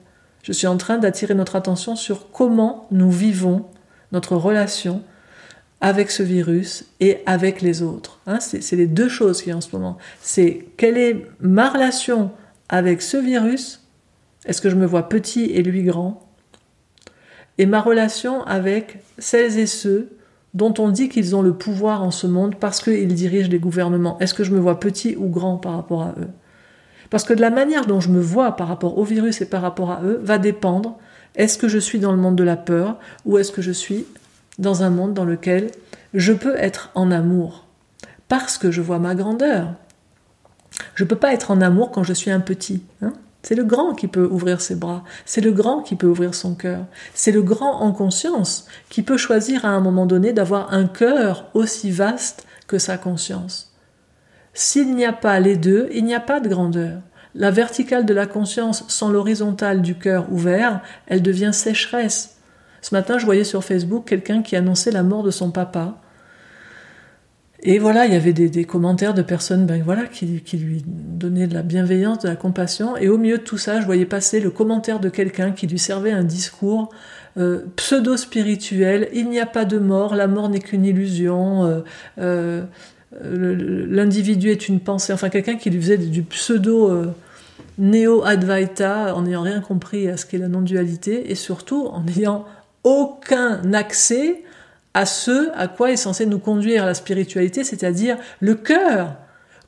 Je 0.44 0.54
suis 0.54 0.68
en 0.68 0.78
train 0.78 0.98
d'attirer 0.98 1.34
notre 1.34 1.58
attention 1.58 1.98
sur 1.98 2.32
comment 2.32 2.88
nous 2.92 3.12
vivons 3.12 3.66
notre 4.14 4.38
relation 4.38 5.04
avec 5.82 6.10
ce 6.10 6.24
virus 6.24 6.86
et 7.02 7.20
avec 7.26 7.62
les 7.62 7.82
autres. 7.84 8.20
Hein. 8.26 8.40
c'est 8.40 8.76
les 8.76 8.88
deux 8.88 9.10
choses 9.10 9.42
qui 9.42 9.52
en 9.52 9.62
ce 9.62 9.76
moment. 9.76 9.98
C'est 10.22 10.66
quelle 10.78 10.98
est 10.98 11.26
ma 11.42 11.70
relation 11.70 12.32
avec 12.70 13.02
ce 13.02 13.18
virus? 13.18 13.84
Est-ce 14.46 14.62
que 14.62 14.70
je 14.70 14.76
me 14.76 14.86
vois 14.86 15.10
petit 15.10 15.46
et 15.46 15.62
lui 15.62 15.84
grand? 15.84 16.27
Et 17.58 17.66
ma 17.66 17.82
relation 17.82 18.44
avec 18.44 19.00
celles 19.18 19.58
et 19.58 19.66
ceux 19.66 20.10
dont 20.54 20.74
on 20.80 20.90
dit 20.90 21.10
qu'ils 21.10 21.36
ont 21.36 21.42
le 21.42 21.54
pouvoir 21.54 22.04
en 22.04 22.12
ce 22.12 22.28
monde 22.28 22.56
parce 22.56 22.82
qu'ils 22.82 23.14
dirigent 23.14 23.50
les 23.50 23.60
gouvernements. 23.60 24.18
Est-ce 24.20 24.34
que 24.34 24.44
je 24.44 24.52
me 24.52 24.60
vois 24.60 24.80
petit 24.80 25.16
ou 25.16 25.28
grand 25.28 25.58
par 25.58 25.74
rapport 25.74 26.02
à 26.02 26.16
eux? 26.20 26.30
Parce 27.10 27.24
que 27.24 27.34
de 27.34 27.42
la 27.42 27.50
manière 27.50 27.86
dont 27.86 28.00
je 28.00 28.10
me 28.10 28.20
vois 28.20 28.56
par 28.56 28.68
rapport 28.68 28.98
au 28.98 29.04
virus 29.04 29.42
et 29.42 29.46
par 29.46 29.62
rapport 29.62 29.92
à 29.92 30.02
eux 30.04 30.20
va 30.24 30.38
dépendre 30.38 30.98
est-ce 31.36 31.58
que 31.58 31.68
je 31.68 31.78
suis 31.78 32.00
dans 32.00 32.12
le 32.12 32.18
monde 32.18 32.36
de 32.36 32.44
la 32.44 32.58
peur 32.58 32.98
ou 33.26 33.38
est-ce 33.38 33.52
que 33.52 33.62
je 33.62 33.72
suis 33.72 34.06
dans 34.58 34.84
un 34.84 34.90
monde 34.90 35.14
dans 35.14 35.26
lequel 35.26 35.70
je 36.14 36.34
peux 36.34 36.56
être 36.56 36.90
en 36.96 37.12
amour? 37.12 37.66
Parce 38.28 38.58
que 38.58 38.72
je 38.72 38.82
vois 38.82 39.00
ma 39.00 39.16
grandeur. 39.16 39.74
Je 40.96 41.04
ne 41.04 41.10
peux 41.10 41.16
pas 41.16 41.34
être 41.34 41.52
en 41.52 41.62
amour 41.62 41.92
quand 41.92 42.04
je 42.04 42.14
suis 42.14 42.32
un 42.32 42.40
petit. 42.40 42.82
Hein. 43.02 43.14
C'est 43.48 43.56
le 43.56 43.64
grand 43.64 43.94
qui 43.94 44.10
peut 44.10 44.28
ouvrir 44.30 44.60
ses 44.60 44.76
bras, 44.76 45.06
c'est 45.24 45.40
le 45.40 45.54
grand 45.54 45.82
qui 45.82 45.96
peut 45.96 46.08
ouvrir 46.08 46.36
son 46.36 46.54
cœur, 46.54 46.86
c'est 47.14 47.32
le 47.32 47.42
grand 47.42 47.80
en 47.80 47.94
conscience 47.94 48.68
qui 48.90 49.04
peut 49.04 49.16
choisir 49.16 49.64
à 49.64 49.70
un 49.70 49.80
moment 49.80 50.06
donné 50.06 50.34
d'avoir 50.34 50.74
un 50.74 50.86
cœur 50.86 51.46
aussi 51.54 51.90
vaste 51.90 52.46
que 52.68 52.78
sa 52.78 52.98
conscience. 52.98 53.74
S'il 54.54 54.94
n'y 54.94 55.06
a 55.06 55.14
pas 55.14 55.40
les 55.40 55.56
deux, 55.56 55.88
il 55.94 56.04
n'y 56.04 56.14
a 56.14 56.20
pas 56.20 56.42
de 56.42 56.50
grandeur. 56.50 57.00
La 57.36 57.50
verticale 57.50 58.06
de 58.06 58.14
la 58.14 58.26
conscience 58.26 58.84
sans 58.90 59.08
l'horizontale 59.08 59.82
du 59.82 59.96
cœur 59.96 60.30
ouvert, 60.30 60.82
elle 61.06 61.22
devient 61.22 61.52
sécheresse. 61.54 62.40
Ce 62.82 62.94
matin, 62.94 63.18
je 63.18 63.24
voyais 63.24 63.46
sur 63.46 63.64
Facebook 63.64 64.04
quelqu'un 64.04 64.42
qui 64.42 64.58
annonçait 64.58 64.92
la 64.92 65.04
mort 65.04 65.24
de 65.24 65.32
son 65.32 65.52
papa. 65.52 66.02
Et 67.70 67.80
voilà, 67.80 68.06
il 68.06 68.14
y 68.14 68.16
avait 68.16 68.32
des, 68.32 68.64
commentaires 68.64 69.14
de 69.14 69.22
personnes 69.22 69.66
ben 69.66 69.84
voilà, 69.84 70.06
qui, 70.06 70.26
lui 70.54 70.84
donnaient 70.86 71.48
de 71.48 71.54
la 71.54 71.64
bienveillance, 71.64 72.20
de 72.20 72.30
la 72.30 72.38
compassion. 72.38 72.96
Et 72.96 73.10
au 73.10 73.18
milieu 73.18 73.40
de 73.40 73.44
tout 73.44 73.58
ça, 73.58 73.82
je 73.82 73.86
voyais 73.86 74.06
passer 74.06 74.40
le 74.40 74.50
commentaire 74.50 75.02
de 75.02 75.10
quelqu'un 75.10 75.52
qui 75.52 75.68
lui 75.68 75.78
servait 75.78 76.14
un 76.14 76.24
discours 76.24 76.90
euh, 77.38 77.66
pseudo-spirituel. 77.76 79.10
Il 79.12 79.28
n'y 79.28 79.42
a 79.42 79.46
pas 79.46 79.66
de 79.66 79.80
mort, 79.80 80.16
la 80.16 80.28
mort 80.28 80.48
n'est 80.48 80.62
qu'une 80.62 80.86
illusion. 80.86 81.66
Euh, 81.66 81.82
euh, 82.20 83.86
l'individu 83.90 84.50
est 84.50 84.70
une 84.70 84.80
pensée. 84.80 85.12
Enfin, 85.12 85.28
quelqu'un 85.28 85.58
qui 85.58 85.70
lui 85.70 85.82
faisait 85.82 85.98
du 85.98 86.24
pseudo 86.24 87.04
néo-advaita 87.80 89.14
en 89.14 89.24
n'ayant 89.24 89.42
rien 89.42 89.60
compris 89.60 90.08
à 90.08 90.16
ce 90.16 90.26
qu'est 90.26 90.38
la 90.38 90.48
non-dualité 90.48 91.32
et 91.32 91.36
surtout 91.36 91.88
en 91.88 92.06
ayant 92.08 92.46
aucun 92.86 93.74
accès 93.74 94.44
à 94.94 95.06
ce 95.06 95.52
à 95.56 95.68
quoi 95.68 95.92
est 95.92 95.98
censé 95.98 96.26
nous 96.26 96.40
conduire 96.40 96.86
la 96.86 96.94
spiritualité, 96.94 97.64
c'est-à-dire 97.64 98.18
le 98.40 98.56
cœur. 98.56 99.16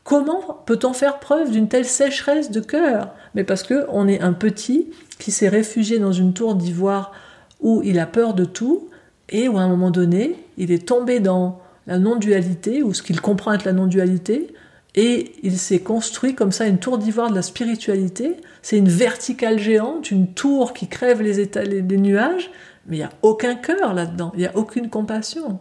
Comment 0.03 0.63
peut-on 0.65 0.93
faire 0.93 1.19
preuve 1.19 1.51
d'une 1.51 1.67
telle 1.67 1.85
sécheresse 1.85 2.51
de 2.51 2.61
cœur? 2.61 3.13
Mais 3.35 3.43
parce 3.43 3.63
que 3.63 3.85
on 3.89 4.07
est 4.07 4.21
un 4.21 4.33
petit 4.33 4.87
qui 5.19 5.31
s'est 5.31 5.49
réfugié 5.49 5.99
dans 5.99 6.13
une 6.13 6.33
tour 6.33 6.55
d'ivoire 6.55 7.11
où 7.59 7.81
il 7.83 7.99
a 7.99 8.05
peur 8.05 8.33
de 8.33 8.45
tout 8.45 8.89
et 9.29 9.47
où 9.47 9.57
à 9.57 9.61
un 9.61 9.67
moment 9.67 9.91
donné, 9.91 10.35
il 10.57 10.71
est 10.71 10.87
tombé 10.87 11.19
dans 11.19 11.61
la 11.85 11.99
non-dualité 11.99 12.81
ou 12.81 12.93
ce 12.93 13.03
qu'il 13.03 13.21
comprend 13.21 13.53
être 13.53 13.65
la 13.65 13.73
non-dualité 13.73 14.53
et 14.95 15.33
il 15.43 15.57
s'est 15.57 15.79
construit 15.79 16.33
comme 16.33 16.51
ça 16.51 16.65
une 16.65 16.79
tour 16.79 16.97
d'ivoire 16.97 17.29
de 17.29 17.35
la 17.35 17.41
spiritualité. 17.41 18.37
C'est 18.61 18.77
une 18.77 18.89
verticale 18.89 19.59
géante, 19.59 20.09
une 20.09 20.33
tour 20.33 20.73
qui 20.73 20.87
crève 20.87 21.21
les, 21.21 21.45
les 21.45 21.97
nuages, 21.97 22.49
mais 22.89 22.97
il 22.97 22.99
n'y 22.99 23.05
a 23.05 23.11
aucun 23.21 23.55
cœur 23.55 23.93
là-dedans, 23.93 24.31
il 24.33 24.39
n'y 24.39 24.47
a 24.47 24.57
aucune 24.57 24.89
compassion. 24.89 25.59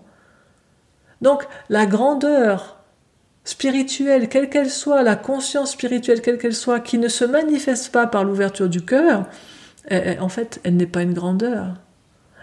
Donc 1.20 1.46
la 1.68 1.86
grandeur 1.86 2.78
spirituelle, 3.44 4.28
quelle 4.28 4.50
qu'elle 4.50 4.70
soit, 4.70 5.02
la 5.02 5.16
conscience 5.16 5.72
spirituelle, 5.72 6.20
quelle 6.20 6.38
qu'elle 6.38 6.54
soit, 6.54 6.80
qui 6.80 6.98
ne 6.98 7.08
se 7.08 7.24
manifeste 7.24 7.92
pas 7.92 8.06
par 8.06 8.24
l'ouverture 8.24 8.68
du 8.68 8.84
cœur, 8.84 9.26
en 9.90 10.28
fait, 10.28 10.60
elle 10.64 10.76
n'est 10.76 10.86
pas 10.86 11.02
une 11.02 11.14
grandeur. 11.14 11.74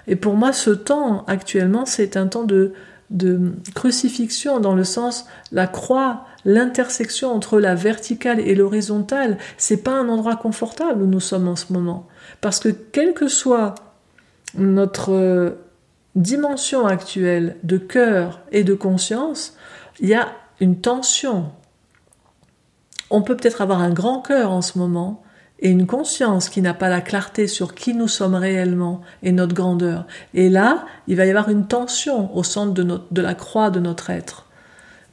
Et 0.07 0.15
pour 0.15 0.33
moi, 0.33 0.51
ce 0.51 0.71
temps 0.71 1.23
actuellement, 1.27 1.85
c'est 1.85 2.17
un 2.17 2.27
temps 2.27 2.43
de, 2.43 2.73
de 3.11 3.53
crucifixion 3.75 4.59
dans 4.59 4.73
le 4.73 4.83
sens 4.83 5.27
la 5.51 5.67
croix, 5.67 6.25
l'intersection 6.43 7.31
entre 7.31 7.59
la 7.59 7.75
verticale 7.75 8.39
et 8.39 8.55
l'horizontale. 8.55 9.37
C'est 9.57 9.83
pas 9.83 9.93
un 9.93 10.09
endroit 10.09 10.35
confortable 10.35 11.03
où 11.03 11.07
nous 11.07 11.19
sommes 11.19 11.47
en 11.47 11.55
ce 11.55 11.71
moment, 11.71 12.07
parce 12.41 12.59
que 12.59 12.69
quel 12.69 13.13
que 13.13 13.27
soit 13.27 13.75
notre 14.57 15.13
euh, 15.13 15.51
dimension 16.15 16.85
actuelle 16.85 17.57
de 17.63 17.77
cœur 17.77 18.41
et 18.51 18.63
de 18.63 18.73
conscience, 18.73 19.55
il 19.99 20.09
y 20.09 20.13
a 20.13 20.29
une 20.59 20.79
tension. 20.79 21.51
On 23.09 23.21
peut 23.21 23.35
peut-être 23.35 23.61
avoir 23.61 23.81
un 23.81 23.91
grand 23.91 24.21
cœur 24.21 24.51
en 24.51 24.61
ce 24.61 24.77
moment 24.77 25.23
et 25.59 25.69
une 25.69 25.87
conscience 25.87 26.49
qui 26.49 26.61
n'a 26.61 26.73
pas 26.73 26.89
la 26.89 27.01
clarté 27.01 27.47
sur 27.47 27.75
qui 27.75 27.93
nous 27.93 28.07
sommes 28.07 28.35
réellement 28.35 29.01
et 29.23 29.31
notre 29.31 29.53
grandeur. 29.53 30.05
Et 30.33 30.49
là, 30.49 30.85
il 31.07 31.15
va 31.15 31.25
y 31.25 31.29
avoir 31.29 31.49
une 31.49 31.67
tension 31.67 32.35
au 32.35 32.43
centre 32.43 32.73
de, 32.73 33.01
de 33.09 33.21
la 33.21 33.35
croix 33.35 33.69
de 33.69 33.79
notre 33.79 34.09
être. 34.09 34.45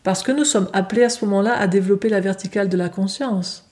Parce 0.02 0.22
que 0.22 0.32
nous 0.32 0.44
sommes 0.44 0.68
appelés 0.72 1.04
à 1.04 1.10
ce 1.10 1.24
moment-là 1.24 1.56
à 1.56 1.68
développer 1.68 2.08
la 2.08 2.20
verticale 2.20 2.68
de 2.68 2.76
la 2.76 2.88
conscience. 2.88 3.68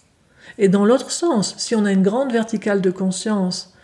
Et 0.59 0.69
dans 0.69 0.85
l'autre 0.85 1.11
sens, 1.11 1.55
si 1.59 1.75
on 1.75 1.85
a 1.85 1.93
une 1.93 2.03
grande 2.03 2.33
verticale 2.33 2.81
de 2.81 2.91
conscience 2.91 3.75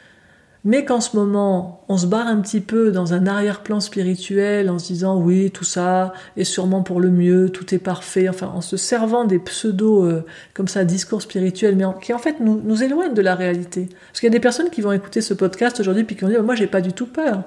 mais 0.67 0.85
qu'en 0.85 1.01
ce 1.01 1.17
moment, 1.17 1.85
on 1.89 1.97
se 1.97 2.09
barre 2.09 2.27
un 2.27 2.41
petit 2.41 2.61
peu 2.61 2.91
dans 2.91 3.15
un 3.15 3.29
arrière-plan 3.29 3.79
spirituel 3.79 4.69
en 4.69 4.81
se 4.81 4.89
disant 4.89 5.17
oui, 5.17 5.53
tout 5.53 5.63
ça 5.63 6.13
est 6.37 6.43
sûrement 6.43 6.83
pour 6.83 7.01
le 7.01 7.09
mieux, 7.09 7.51
tout 7.51 7.73
est 7.73 7.79
parfait, 7.79 8.29
enfin 8.29 8.49
en 8.49 8.61
se 8.61 8.77
servant 8.77 9.25
des 9.25 9.39
pseudo 9.39 10.05
euh, 10.05 10.25
comme 10.55 10.67
ça 10.67 10.85
discours 10.85 11.23
spirituels, 11.23 11.77
mais 11.77 11.85
qui 12.03 12.13
en 12.13 12.19
fait 12.19 12.41
nous, 12.41 12.61
nous 12.65 12.83
éloignent 12.83 13.15
de 13.15 13.23
la 13.23 13.37
réalité. 13.37 13.89
Parce 14.09 14.19
qu'il 14.19 14.27
y 14.27 14.33
a 14.33 14.37
des 14.37 14.41
personnes 14.41 14.69
qui 14.69 14.81
vont 14.81 14.91
écouter 14.91 15.21
ce 15.21 15.35
podcast 15.35 15.79
aujourd'hui 15.79 16.03
puis 16.03 16.17
qui 16.17 16.23
vont 16.23 16.31
dire 16.31 16.43
moi 16.43 16.57
j'ai 16.57 16.67
pas 16.67 16.81
du 16.81 16.93
tout 16.93 17.07
peur, 17.07 17.45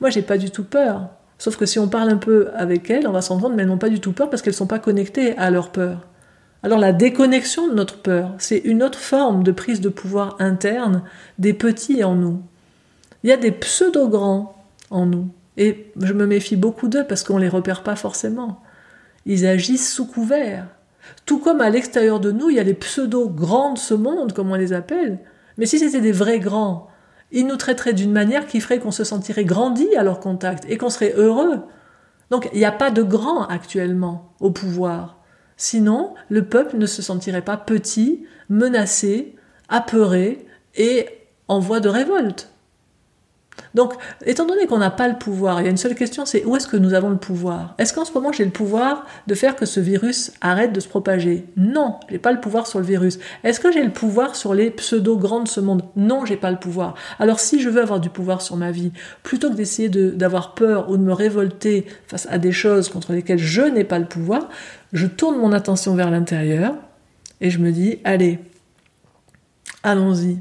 moi 0.00 0.10
j'ai 0.10 0.22
pas 0.22 0.36
du 0.36 0.50
tout 0.50 0.64
peur. 0.64 1.08
Sauf 1.38 1.56
que 1.56 1.66
si 1.66 1.78
on 1.78 1.86
parle 1.86 2.10
un 2.10 2.16
peu 2.16 2.48
avec 2.56 2.90
elles, 2.90 3.06
on 3.06 3.12
va 3.12 3.22
s'en 3.22 3.38
rendre 3.38 3.54
mais 3.54 3.62
elles 3.62 3.68
n'ont 3.68 3.78
pas 3.78 3.90
du 3.90 4.00
tout 4.00 4.10
peur 4.10 4.28
parce 4.28 4.42
qu'elles 4.42 4.54
sont 4.54 4.66
pas 4.66 4.80
connectées 4.80 5.38
à 5.38 5.52
leur 5.52 5.70
peur. 5.70 6.09
Alors 6.62 6.78
la 6.78 6.92
déconnexion 6.92 7.68
de 7.68 7.74
notre 7.74 7.98
peur, 7.98 8.34
c'est 8.38 8.58
une 8.58 8.82
autre 8.82 8.98
forme 8.98 9.42
de 9.42 9.52
prise 9.52 9.80
de 9.80 9.88
pouvoir 9.88 10.36
interne 10.40 11.02
des 11.38 11.54
petits 11.54 12.04
en 12.04 12.14
nous. 12.14 12.42
Il 13.22 13.30
y 13.30 13.32
a 13.32 13.38
des 13.38 13.52
pseudo-grands 13.52 14.54
en 14.90 15.06
nous. 15.06 15.28
Et 15.56 15.92
je 16.00 16.12
me 16.12 16.26
méfie 16.26 16.56
beaucoup 16.56 16.88
d'eux 16.88 17.04
parce 17.06 17.22
qu'on 17.22 17.36
ne 17.36 17.42
les 17.42 17.48
repère 17.48 17.82
pas 17.82 17.96
forcément. 17.96 18.62
Ils 19.26 19.46
agissent 19.46 19.92
sous 19.92 20.06
couvert. 20.06 20.66
Tout 21.26 21.38
comme 21.38 21.60
à 21.60 21.70
l'extérieur 21.70 22.20
de 22.20 22.30
nous, 22.30 22.50
il 22.50 22.56
y 22.56 22.60
a 22.60 22.64
les 22.64 22.74
pseudo-grands 22.74 23.74
de 23.74 23.78
ce 23.78 23.94
monde, 23.94 24.32
comme 24.32 24.50
on 24.50 24.54
les 24.54 24.72
appelle. 24.72 25.18
Mais 25.58 25.66
si 25.66 25.78
c'était 25.78 26.00
des 26.00 26.12
vrais 26.12 26.38
grands, 26.38 26.88
ils 27.32 27.46
nous 27.46 27.56
traiteraient 27.56 27.92
d'une 27.92 28.12
manière 28.12 28.46
qui 28.46 28.60
ferait 28.60 28.78
qu'on 28.78 28.90
se 28.90 29.04
sentirait 29.04 29.44
grandi 29.44 29.94
à 29.96 30.02
leur 30.02 30.20
contact 30.20 30.64
et 30.68 30.78
qu'on 30.78 30.90
serait 30.90 31.14
heureux. 31.16 31.60
Donc 32.30 32.48
il 32.52 32.58
n'y 32.58 32.64
a 32.64 32.72
pas 32.72 32.90
de 32.90 33.02
grands 33.02 33.44
actuellement 33.46 34.32
au 34.40 34.50
pouvoir. 34.50 35.19
Sinon, 35.62 36.14
le 36.30 36.46
peuple 36.46 36.78
ne 36.78 36.86
se 36.86 37.02
sentirait 37.02 37.42
pas 37.42 37.58
petit, 37.58 38.24
menacé, 38.48 39.34
apeuré 39.68 40.46
et 40.74 41.06
en 41.48 41.58
voie 41.58 41.80
de 41.80 41.90
révolte. 41.90 42.48
Donc, 43.74 43.92
étant 44.24 44.46
donné 44.46 44.66
qu'on 44.66 44.78
n'a 44.78 44.90
pas 44.90 45.06
le 45.06 45.18
pouvoir, 45.18 45.60
il 45.60 45.64
y 45.64 45.66
a 45.66 45.70
une 45.70 45.76
seule 45.76 45.94
question, 45.94 46.24
c'est 46.24 46.46
où 46.46 46.56
est-ce 46.56 46.66
que 46.66 46.78
nous 46.78 46.94
avons 46.94 47.10
le 47.10 47.18
pouvoir? 47.18 47.74
Est-ce 47.76 47.92
qu'en 47.92 48.06
ce 48.06 48.12
moment 48.14 48.32
j'ai 48.32 48.46
le 48.46 48.50
pouvoir 48.50 49.04
de 49.26 49.34
faire 49.34 49.54
que 49.54 49.66
ce 49.66 49.80
virus 49.80 50.32
arrête 50.40 50.72
de 50.72 50.80
se 50.80 50.88
propager? 50.88 51.44
Non, 51.58 51.96
j'ai 52.08 52.18
pas 52.18 52.32
le 52.32 52.40
pouvoir 52.40 52.66
sur 52.66 52.78
le 52.78 52.86
virus. 52.86 53.18
Est-ce 53.44 53.60
que 53.60 53.70
j'ai 53.70 53.84
le 53.84 53.92
pouvoir 53.92 54.36
sur 54.36 54.54
les 54.54 54.70
pseudo 54.70 55.18
grands 55.18 55.42
de 55.42 55.48
ce 55.48 55.60
monde? 55.60 55.82
Non, 55.94 56.24
j'ai 56.24 56.38
pas 56.38 56.50
le 56.50 56.58
pouvoir. 56.58 56.94
Alors 57.18 57.38
si 57.38 57.60
je 57.60 57.68
veux 57.68 57.82
avoir 57.82 58.00
du 58.00 58.08
pouvoir 58.08 58.40
sur 58.40 58.56
ma 58.56 58.70
vie, 58.70 58.92
plutôt 59.22 59.50
que 59.50 59.56
d'essayer 59.56 59.90
d'avoir 59.90 60.54
peur 60.54 60.88
ou 60.88 60.96
de 60.96 61.02
me 61.02 61.12
révolter 61.12 61.86
face 62.06 62.26
à 62.30 62.38
des 62.38 62.52
choses 62.52 62.88
contre 62.88 63.12
lesquelles 63.12 63.38
je 63.38 63.62
n'ai 63.62 63.84
pas 63.84 63.98
le 63.98 64.06
pouvoir, 64.06 64.48
je 64.92 65.06
tourne 65.06 65.38
mon 65.38 65.52
attention 65.52 65.94
vers 65.94 66.10
l'intérieur 66.10 66.74
et 67.40 67.50
je 67.50 67.58
me 67.58 67.72
dis, 67.72 67.98
allez, 68.04 68.38
allons-y. 69.82 70.38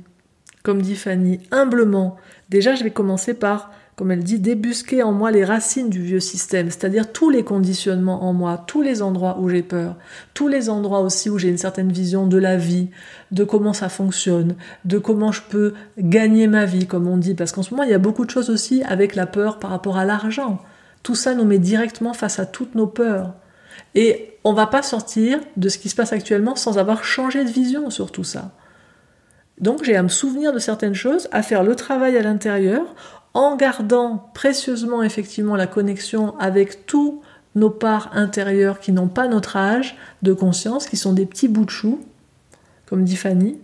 Comme 0.64 0.82
dit 0.82 0.96
Fanny, 0.96 1.40
humblement, 1.52 2.18
Déjà, 2.50 2.74
je 2.74 2.84
vais 2.84 2.90
commencer 2.90 3.36
par, 3.36 3.72
comme 3.96 4.10
elle 4.10 4.24
dit, 4.24 4.40
débusquer 4.40 5.04
en 5.04 5.12
moi 5.12 5.30
les 5.30 5.46
racines 5.46 5.90
du 5.90 6.02
vieux 6.02 6.20
système, 6.20 6.72
c'est-à-dire 6.72 7.12
tous 7.12 7.30
les 7.30 7.44
conditionnements 7.44 8.24
en 8.24 8.34
moi, 8.34 8.64
tous 8.66 8.82
les 8.82 9.04
endroits 9.04 9.38
où 9.40 9.50
j'ai 9.50 9.62
peur, 9.62 9.96
tous 10.34 10.48
les 10.48 10.70
endroits 10.70 11.02
aussi 11.02 11.30
où 11.30 11.38
j'ai 11.38 11.50
une 11.50 11.60
certaine 11.60 11.92
vision 11.92 12.26
de 12.26 12.38
la 12.38 12.58
vie, 12.58 12.90
de 13.32 13.44
comment 13.44 13.74
ça 13.74 13.88
fonctionne, 13.88 14.56
de 14.84 14.98
comment 14.98 15.32
je 15.32 15.44
peux 15.48 15.74
gagner 16.00 16.48
ma 16.48 16.66
vie, 16.66 16.88
comme 16.88 17.08
on 17.08 17.18
dit, 17.18 17.36
parce 17.36 17.52
qu'en 17.52 17.62
ce 17.62 17.72
moment, 17.72 17.84
il 17.84 17.92
y 17.92 17.96
a 17.96 18.00
beaucoup 18.00 18.26
de 18.26 18.32
choses 18.32 18.50
aussi 18.50 18.82
avec 18.84 19.14
la 19.14 19.28
peur 19.28 19.60
par 19.60 19.70
rapport 19.70 19.98
à 19.98 20.06
l'argent. 20.06 20.60
Tout 21.04 21.16
ça 21.16 21.36
nous 21.36 21.46
met 21.46 21.60
directement 21.60 22.14
face 22.14 22.40
à 22.40 22.48
toutes 22.48 22.74
nos 22.74 22.88
peurs. 22.88 23.36
Et 23.94 24.29
on 24.44 24.54
va 24.54 24.68
pas 24.68 24.82
sortir 24.82 25.40
de 25.58 25.70
ce 25.70 25.78
qui 25.78 25.90
se 25.90 25.96
passe 25.96 26.14
actuellement 26.14 26.56
sans 26.56 26.78
avoir 26.78 27.04
changé 27.04 27.44
de 27.44 27.50
vision 27.50 27.90
sur 27.90 28.12
tout 28.12 28.24
ça. 28.24 28.52
Donc 29.60 29.84
j'ai 29.84 29.96
à 29.96 30.04
me 30.04 30.10
souvenir 30.10 30.54
de 30.54 30.60
certaines 30.60 30.94
choses, 30.94 31.28
à 31.32 31.44
faire 31.44 31.64
le 31.64 31.76
travail 31.76 32.18
à 32.18 32.22
l'intérieur, 32.22 32.96
en 33.34 33.56
gardant 33.56 34.30
précieusement 34.34 35.04
effectivement 35.04 35.56
la 35.56 35.68
connexion 35.68 36.38
avec 36.40 36.86
tous 36.86 37.22
nos 37.56 37.70
parts 37.70 38.12
intérieures 38.14 38.80
qui 38.80 38.92
n'ont 38.92 39.08
pas 39.08 39.28
notre 39.28 39.58
âge 39.58 39.98
de 40.22 40.34
conscience, 40.34 40.88
qui 40.88 40.98
sont 40.98 41.14
des 41.14 41.26
petits 41.26 41.48
bouts 41.48 41.66
de 41.66 41.70
chou, 41.70 42.00
comme 42.86 43.04
dit 43.04 43.16
Fanny. 43.16 43.58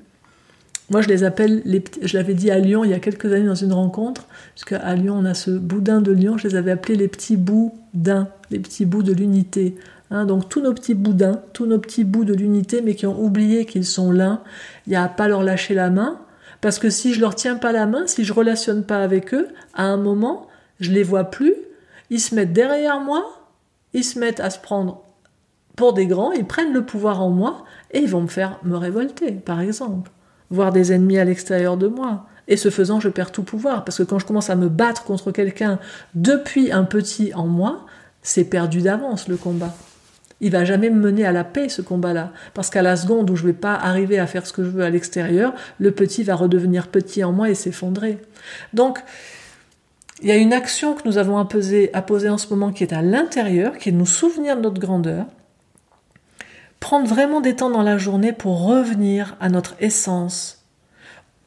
Moi, 0.92 1.02
je 1.02 1.08
les 1.08 1.24
appelle, 1.24 1.64
les, 1.66 1.84
je 2.02 2.16
l'avais 2.16 2.36
dit 2.36 2.52
à 2.52 2.60
Lyon 2.60 2.84
il 2.84 2.92
y 2.92 2.94
a 2.94 3.00
quelques 3.00 3.32
années 3.32 3.48
dans 3.48 3.56
une 3.56 3.74
rencontre, 3.74 4.28
parce 4.54 4.66
qu'à 4.66 4.94
Lyon, 4.96 5.16
on 5.18 5.26
a 5.26 5.34
ce 5.34 5.50
boudin 5.50 6.02
de 6.02 6.12
Lyon, 6.12 6.38
je 6.38 6.48
les 6.48 6.56
avais 6.56 6.72
appelés 6.72 6.96
les 6.96 7.08
petits 7.08 7.38
bouts 7.38 7.74
d'un, 7.94 8.28
les 8.52 8.60
petits 8.60 8.86
bouts 8.86 9.02
de 9.02 9.14
l'unité. 9.14 9.76
Hein, 10.12 10.26
donc 10.26 10.50
tous 10.50 10.62
nos 10.62 10.74
petits 10.74 10.94
boudins, 10.94 11.42
tous 11.54 11.66
nos 11.66 11.80
petits 11.80 12.04
bouts 12.04 12.26
de 12.26 12.34
l'unité, 12.34 12.82
mais 12.82 12.96
qui 12.96 13.08
ont 13.08 13.20
oublié 13.20 13.66
qu'ils 13.66 13.86
sont 13.86 14.12
l'un, 14.12 14.42
il 14.86 14.92
n'y 14.92 14.96
a 14.96 15.08
pas 15.08 15.28
leur 15.28 15.44
lâcher 15.44 15.74
la 15.74 15.90
main, 15.90 16.20
parce 16.62 16.80
que 16.80 16.90
si 16.90 17.14
je 17.14 17.22
leur 17.22 17.36
tiens 17.36 17.56
pas 17.56 17.72
la 17.72 17.86
main, 17.86 18.08
si 18.08 18.24
je 18.24 18.34
relationne 18.34 18.84
pas 18.84 19.04
avec 19.04 19.34
eux, 19.34 19.48
à 19.74 19.84
un 19.84 19.98
moment, 19.98 20.48
je 20.80 20.92
les 20.92 21.04
vois 21.04 21.26
plus, 21.26 21.56
ils 22.10 22.20
se 22.20 22.36
mettent 22.36 22.54
derrière 22.54 23.00
moi, 23.00 23.26
ils 23.94 24.04
se 24.04 24.20
mettent 24.20 24.40
à 24.40 24.50
se 24.50 24.60
prendre 24.60 25.02
pour 25.76 25.94
des 25.94 26.06
grands, 26.06 26.32
ils 26.32 26.46
prennent 26.46 26.74
le 26.74 26.86
pouvoir 26.86 27.22
en 27.22 27.30
moi 27.30 27.66
et 27.92 28.00
ils 28.00 28.10
vont 28.10 28.22
me 28.22 28.28
faire 28.28 28.60
me 28.64 28.78
révolter, 28.78 29.32
par 29.32 29.60
exemple, 29.60 30.12
voir 30.50 30.72
des 30.72 30.94
ennemis 30.94 31.18
à 31.18 31.26
l'extérieur 31.26 31.78
de 31.78 31.88
moi. 31.88 32.28
Et 32.48 32.58
ce 32.58 32.70
faisant, 32.70 33.00
je 33.00 33.10
perds 33.10 33.32
tout 33.32 33.44
pouvoir, 33.44 33.84
parce 33.84 33.98
que 33.98 34.04
quand 34.04 34.20
je 34.20 34.26
commence 34.26 34.52
à 34.52 34.56
me 34.56 34.70
battre 34.70 35.04
contre 35.04 35.32
quelqu'un 35.32 35.80
depuis 36.14 36.72
un 36.72 36.84
petit 36.84 37.34
en 37.34 37.48
moi, 37.48 37.86
c'est 38.22 38.46
perdu 38.46 38.82
d'avance 38.82 39.28
le 39.28 39.38
combat. 39.38 39.74
Il 40.42 40.52
va 40.52 40.66
jamais 40.66 40.90
me 40.90 41.00
mener 41.00 41.26
à 41.26 41.32
la 41.32 41.44
paix 41.44 41.70
ce 41.70 41.82
combat-là, 41.82 42.32
parce 42.54 42.70
qu'à 42.70 42.82
la 42.82 42.96
seconde 42.96 43.30
où 43.30 43.36
je 43.36 43.46
vais 43.46 43.54
pas 43.54 43.74
arriver 43.74 44.20
à 44.20 44.28
faire 44.28 44.46
ce 44.46 44.54
que 44.54 44.64
je 44.64 44.70
veux 44.70 44.84
à 44.84 44.90
l'extérieur, 44.90 45.54
le 45.80 45.92
petit 45.92 46.24
va 46.24 46.36
redevenir 46.36 46.88
petit 46.88 47.24
en 47.24 47.32
moi 47.32 47.50
et 47.50 47.56
s'effondrer. 47.56 48.18
Donc, 48.74 49.00
il 50.22 50.30
y 50.30 50.32
a 50.32 50.38
une 50.38 50.54
action 50.54 50.94
que 50.94 51.08
nous 51.08 51.18
avons 51.18 51.38
à 51.38 51.46
poser, 51.46 51.92
en 51.94 52.38
ce 52.38 52.50
moment 52.50 52.72
qui 52.72 52.84
est 52.84 52.94
à 52.94 53.02
l'intérieur, 53.02 53.78
qui 53.78 53.90
est 53.90 53.92
de 53.92 53.98
nous 53.98 54.06
souvenir 54.06 54.56
de 54.56 54.62
notre 54.62 54.80
grandeur, 54.80 55.26
prendre 56.80 57.08
vraiment 57.08 57.42
des 57.42 57.56
temps 57.56 57.70
dans 57.70 57.82
la 57.82 57.98
journée 57.98 58.32
pour 58.32 58.66
revenir 58.66 59.36
à 59.40 59.50
notre 59.50 59.76
essence. 59.80 60.66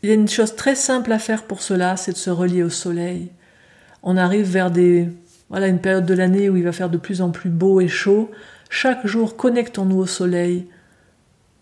Il 0.03 0.09
y 0.09 0.13
a 0.13 0.15
une 0.15 0.29
chose 0.29 0.55
très 0.55 0.75
simple 0.75 1.13
à 1.13 1.19
faire 1.19 1.45
pour 1.45 1.63
cela, 1.63 1.97
c'est 1.97 2.13
de 2.13 2.17
se 2.17 2.31
relier 2.31 2.63
au 2.63 2.71
soleil. 2.71 3.31
On 4.03 4.17
arrive 4.17 4.47
vers 4.47 4.71
des 4.71 5.09
voilà 5.51 5.67
une 5.69 5.79
période 5.79 6.05
de 6.05 6.15
l'année 6.15 6.51
où 6.51 6.57
il 6.57 6.65
va 6.65 6.73
faire 6.73 6.91
de 6.91 6.99
plus 6.99 7.23
en 7.23 7.31
plus 7.31 7.49
beau 7.51 7.81
et 7.81 7.89
chaud. 7.89 8.31
Chaque 8.69 9.07
jour, 9.07 9.37
connectons-nous 9.37 9.99
au 9.99 10.07
soleil, 10.07 10.67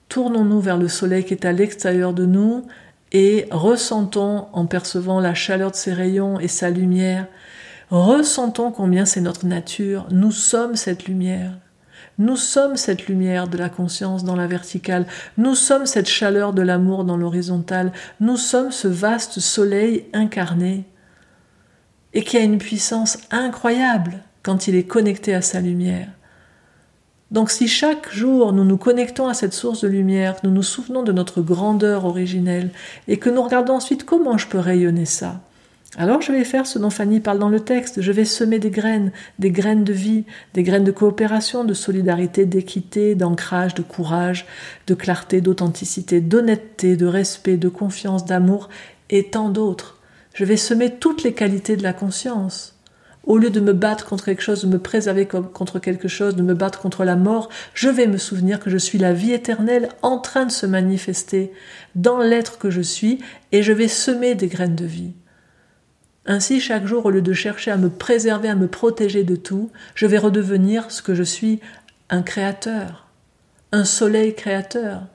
tournons-nous 0.08 0.60
vers 0.60 0.76
le 0.76 0.88
soleil 0.88 1.24
qui 1.24 1.34
est 1.34 1.44
à 1.44 1.52
l'extérieur 1.52 2.12
de 2.12 2.26
nous 2.26 2.66
et 3.12 3.46
ressentons, 3.50 4.46
en 4.52 4.66
percevant 4.66 5.20
la 5.20 5.34
chaleur 5.34 5.70
de 5.70 5.76
ses 5.76 5.92
rayons 5.92 6.40
et 6.40 6.48
sa 6.48 6.70
lumière, 6.70 7.26
ressentons 7.90 8.72
combien 8.72 9.04
c'est 9.04 9.20
notre 9.20 9.46
nature, 9.46 10.06
nous 10.10 10.32
sommes 10.32 10.74
cette 10.76 11.06
lumière. 11.06 11.52
Nous 12.18 12.36
sommes 12.36 12.76
cette 12.76 13.08
lumière 13.08 13.46
de 13.46 13.58
la 13.58 13.68
conscience 13.68 14.24
dans 14.24 14.36
la 14.36 14.46
verticale, 14.46 15.06
nous 15.36 15.54
sommes 15.54 15.84
cette 15.84 16.08
chaleur 16.08 16.54
de 16.54 16.62
l'amour 16.62 17.04
dans 17.04 17.18
l'horizontale, 17.18 17.92
nous 18.20 18.38
sommes 18.38 18.72
ce 18.72 18.88
vaste 18.88 19.38
soleil 19.38 20.06
incarné 20.14 20.84
et 22.14 22.22
qui 22.22 22.38
a 22.38 22.40
une 22.40 22.58
puissance 22.58 23.18
incroyable 23.30 24.22
quand 24.42 24.66
il 24.66 24.76
est 24.76 24.86
connecté 24.86 25.34
à 25.34 25.42
sa 25.42 25.60
lumière. 25.60 26.08
Donc 27.30 27.50
si 27.50 27.66
chaque 27.68 28.12
jour 28.12 28.52
nous 28.52 28.64
nous 28.64 28.76
connectons 28.76 29.28
à 29.28 29.34
cette 29.34 29.54
source 29.54 29.82
de 29.82 29.88
lumière, 29.88 30.36
nous 30.44 30.50
nous 30.50 30.62
souvenons 30.62 31.02
de 31.02 31.12
notre 31.12 31.42
grandeur 31.42 32.04
originelle, 32.04 32.70
et 33.08 33.18
que 33.18 33.30
nous 33.30 33.42
regardons 33.42 33.74
ensuite 33.74 34.04
comment 34.04 34.38
je 34.38 34.46
peux 34.46 34.58
rayonner 34.58 35.06
ça, 35.06 35.40
alors 35.98 36.20
je 36.20 36.30
vais 36.30 36.44
faire 36.44 36.66
ce 36.66 36.78
dont 36.78 36.90
Fanny 36.90 37.20
parle 37.20 37.38
dans 37.38 37.48
le 37.48 37.60
texte, 37.60 38.02
je 38.02 38.12
vais 38.12 38.26
semer 38.26 38.58
des 38.58 38.70
graines, 38.70 39.12
des 39.38 39.50
graines 39.50 39.84
de 39.84 39.94
vie, 39.94 40.24
des 40.52 40.62
graines 40.62 40.84
de 40.84 40.92
coopération, 40.92 41.64
de 41.64 41.72
solidarité, 41.72 42.44
d'équité, 42.44 43.14
d'ancrage, 43.14 43.74
de 43.74 43.82
courage, 43.82 44.46
de 44.86 44.94
clarté, 44.94 45.40
d'authenticité, 45.40 46.20
d'honnêteté, 46.20 46.96
de 46.96 47.06
respect, 47.06 47.56
de 47.56 47.70
confiance, 47.70 48.26
d'amour, 48.26 48.68
et 49.08 49.30
tant 49.30 49.48
d'autres. 49.48 49.98
Je 50.34 50.44
vais 50.44 50.58
semer 50.58 50.90
toutes 50.90 51.22
les 51.22 51.32
qualités 51.32 51.78
de 51.78 51.82
la 51.82 51.94
conscience. 51.94 52.75
Au 53.26 53.38
lieu 53.38 53.50
de 53.50 53.60
me 53.60 53.72
battre 53.72 54.06
contre 54.06 54.24
quelque 54.24 54.42
chose, 54.42 54.62
de 54.62 54.68
me 54.68 54.78
préserver 54.78 55.26
contre 55.26 55.80
quelque 55.80 56.06
chose, 56.06 56.36
de 56.36 56.42
me 56.42 56.54
battre 56.54 56.80
contre 56.80 57.04
la 57.04 57.16
mort, 57.16 57.48
je 57.74 57.88
vais 57.88 58.06
me 58.06 58.18
souvenir 58.18 58.60
que 58.60 58.70
je 58.70 58.78
suis 58.78 58.98
la 58.98 59.12
vie 59.12 59.32
éternelle 59.32 59.88
en 60.02 60.18
train 60.18 60.46
de 60.46 60.52
se 60.52 60.64
manifester 60.64 61.52
dans 61.96 62.18
l'être 62.18 62.58
que 62.58 62.70
je 62.70 62.80
suis 62.80 63.18
et 63.50 63.64
je 63.64 63.72
vais 63.72 63.88
semer 63.88 64.36
des 64.36 64.46
graines 64.46 64.76
de 64.76 64.84
vie. 64.84 65.12
Ainsi, 66.24 66.60
chaque 66.60 66.86
jour, 66.86 67.06
au 67.06 67.10
lieu 67.10 67.22
de 67.22 67.32
chercher 67.32 67.72
à 67.72 67.76
me 67.76 67.88
préserver, 67.88 68.48
à 68.48 68.54
me 68.54 68.68
protéger 68.68 69.24
de 69.24 69.36
tout, 69.36 69.70
je 69.94 70.06
vais 70.06 70.18
redevenir 70.18 70.90
ce 70.90 71.02
que 71.02 71.14
je 71.14 71.22
suis, 71.22 71.60
un 72.10 72.22
créateur, 72.22 73.08
un 73.72 73.84
soleil 73.84 74.34
créateur, 74.34 75.08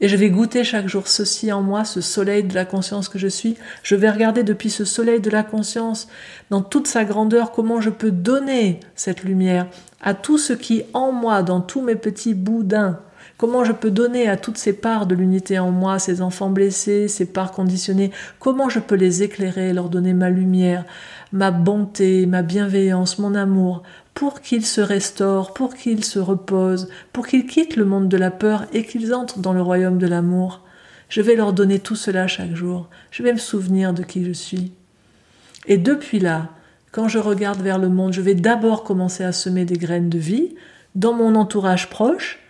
et 0.00 0.08
je 0.08 0.16
vais 0.16 0.30
goûter 0.30 0.64
chaque 0.64 0.88
jour 0.88 1.08
ceci 1.08 1.52
en 1.52 1.62
moi, 1.62 1.84
ce 1.84 2.00
soleil 2.00 2.44
de 2.44 2.54
la 2.54 2.64
conscience 2.64 3.08
que 3.08 3.18
je 3.18 3.28
suis. 3.28 3.56
Je 3.82 3.96
vais 3.96 4.10
regarder 4.10 4.42
depuis 4.42 4.70
ce 4.70 4.84
soleil 4.84 5.20
de 5.20 5.30
la 5.30 5.42
conscience, 5.42 6.08
dans 6.50 6.62
toute 6.62 6.86
sa 6.86 7.04
grandeur, 7.04 7.52
comment 7.52 7.80
je 7.80 7.90
peux 7.90 8.10
donner 8.10 8.80
cette 8.94 9.24
lumière 9.24 9.66
à 10.00 10.14
tout 10.14 10.38
ce 10.38 10.52
qui 10.52 10.84
en 10.94 11.10
moi, 11.12 11.42
dans 11.42 11.60
tous 11.60 11.82
mes 11.82 11.96
petits 11.96 12.34
boudins, 12.34 13.00
comment 13.36 13.64
je 13.64 13.72
peux 13.72 13.90
donner 13.90 14.28
à 14.28 14.36
toutes 14.36 14.58
ces 14.58 14.72
parts 14.72 15.06
de 15.06 15.14
l'unité 15.14 15.58
en 15.58 15.70
moi, 15.70 15.98
ces 15.98 16.22
enfants 16.22 16.50
blessés, 16.50 17.08
ces 17.08 17.26
parts 17.26 17.52
conditionnées, 17.52 18.12
comment 18.38 18.68
je 18.68 18.78
peux 18.78 18.94
les 18.94 19.22
éclairer, 19.22 19.72
leur 19.72 19.88
donner 19.88 20.12
ma 20.12 20.30
lumière, 20.30 20.84
ma 21.32 21.50
bonté, 21.50 22.26
ma 22.26 22.42
bienveillance, 22.42 23.18
mon 23.18 23.34
amour, 23.34 23.82
pour 24.18 24.40
qu'ils 24.40 24.66
se 24.66 24.80
restaurent, 24.80 25.54
pour 25.54 25.76
qu'ils 25.76 26.02
se 26.02 26.18
reposent, 26.18 26.88
pour 27.12 27.28
qu'ils 27.28 27.46
quittent 27.46 27.76
le 27.76 27.84
monde 27.84 28.08
de 28.08 28.16
la 28.16 28.32
peur 28.32 28.64
et 28.72 28.82
qu'ils 28.84 29.14
entrent 29.14 29.38
dans 29.38 29.52
le 29.52 29.62
royaume 29.62 29.98
de 29.98 30.08
l'amour. 30.08 30.64
Je 31.08 31.22
vais 31.22 31.36
leur 31.36 31.52
donner 31.52 31.78
tout 31.78 31.94
cela 31.94 32.26
chaque 32.26 32.56
jour. 32.56 32.88
Je 33.12 33.22
vais 33.22 33.32
me 33.32 33.38
souvenir 33.38 33.94
de 33.94 34.02
qui 34.02 34.24
je 34.24 34.32
suis. 34.32 34.72
Et 35.68 35.78
depuis 35.78 36.18
là, 36.18 36.48
quand 36.90 37.06
je 37.06 37.20
regarde 37.20 37.62
vers 37.62 37.78
le 37.78 37.88
monde, 37.88 38.12
je 38.12 38.20
vais 38.20 38.34
d'abord 38.34 38.82
commencer 38.82 39.22
à 39.22 39.30
semer 39.30 39.64
des 39.64 39.76
graines 39.76 40.10
de 40.10 40.18
vie 40.18 40.56
dans 40.96 41.12
mon 41.12 41.36
entourage 41.36 41.88
proche, 41.88 42.40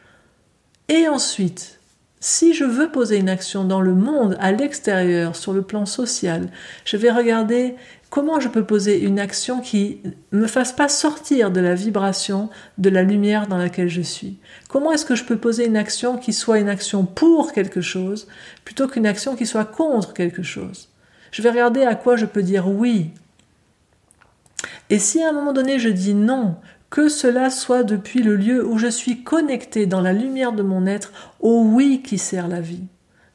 et 0.89 1.07
ensuite, 1.07 1.81
si 2.19 2.55
je 2.55 2.65
veux 2.65 2.91
poser 2.91 3.19
une 3.19 3.29
action 3.29 3.65
dans 3.65 3.83
le 3.83 3.95
monde, 3.95 4.39
à 4.41 4.53
l'extérieur, 4.53 5.37
sur 5.37 5.53
le 5.53 5.61
plan 5.61 5.85
social, 5.85 6.49
je 6.87 6.97
vais 6.97 7.11
regarder 7.11 7.75
Comment 8.11 8.41
je 8.41 8.49
peux 8.49 8.65
poser 8.65 9.03
une 9.03 9.19
action 9.19 9.61
qui 9.61 10.01
ne 10.33 10.41
me 10.41 10.47
fasse 10.47 10.73
pas 10.73 10.89
sortir 10.89 11.51
de 11.51 11.61
la 11.61 11.75
vibration 11.75 12.49
de 12.79 12.89
la 12.89 13.03
lumière 13.03 13.47
dans 13.47 13.59
laquelle 13.59 13.89
je 13.89 14.01
suis? 14.01 14.39
Comment 14.69 14.93
est-ce 14.93 15.05
que 15.05 15.15
je 15.15 15.25
peux 15.25 15.37
poser 15.37 15.67
une 15.67 15.77
action 15.77 16.17
qui 16.17 16.33
soit 16.33 16.59
une 16.59 16.71
action 16.71 17.05
pour 17.05 17.53
quelque 17.53 17.83
chose 17.83 18.27
plutôt 18.65 18.89
qu'une 18.89 19.07
action 19.07 19.37
qui 19.37 19.45
soit 19.45 19.67
contre 19.67 20.15
quelque 20.15 20.43
chose? 20.43 20.89
Je 21.33 21.43
vais 21.43 21.51
regarder 21.51 21.83
à 21.83 21.95
quoi 21.95 22.17
je 22.17 22.25
peux 22.25 22.43
dire 22.43 22.69
oui. 22.69 23.11
Et 24.89 24.99
si 24.99 25.23
à 25.23 25.29
un 25.29 25.33
moment 25.33 25.53
donné 25.53 25.79
je 25.79 25.91
dis 25.91 26.15
non, 26.15 26.57
que 26.89 27.11
cela 27.11 27.51
soit 27.51 27.83
depuis 27.83 28.23
le 28.23 28.37
lieu 28.37 28.67
où 28.67 28.79
je 28.79 28.87
suis 28.87 29.23
connecté 29.23 29.85
dans 29.85 30.01
la 30.01 30.15
lumière 30.15 30.53
de 30.53 30.63
mon 30.63 30.87
être 30.87 31.13
au 31.41 31.63
oui 31.63 32.01
qui 32.03 32.17
sert 32.17 32.49
la 32.49 32.63
vie. 32.63 32.85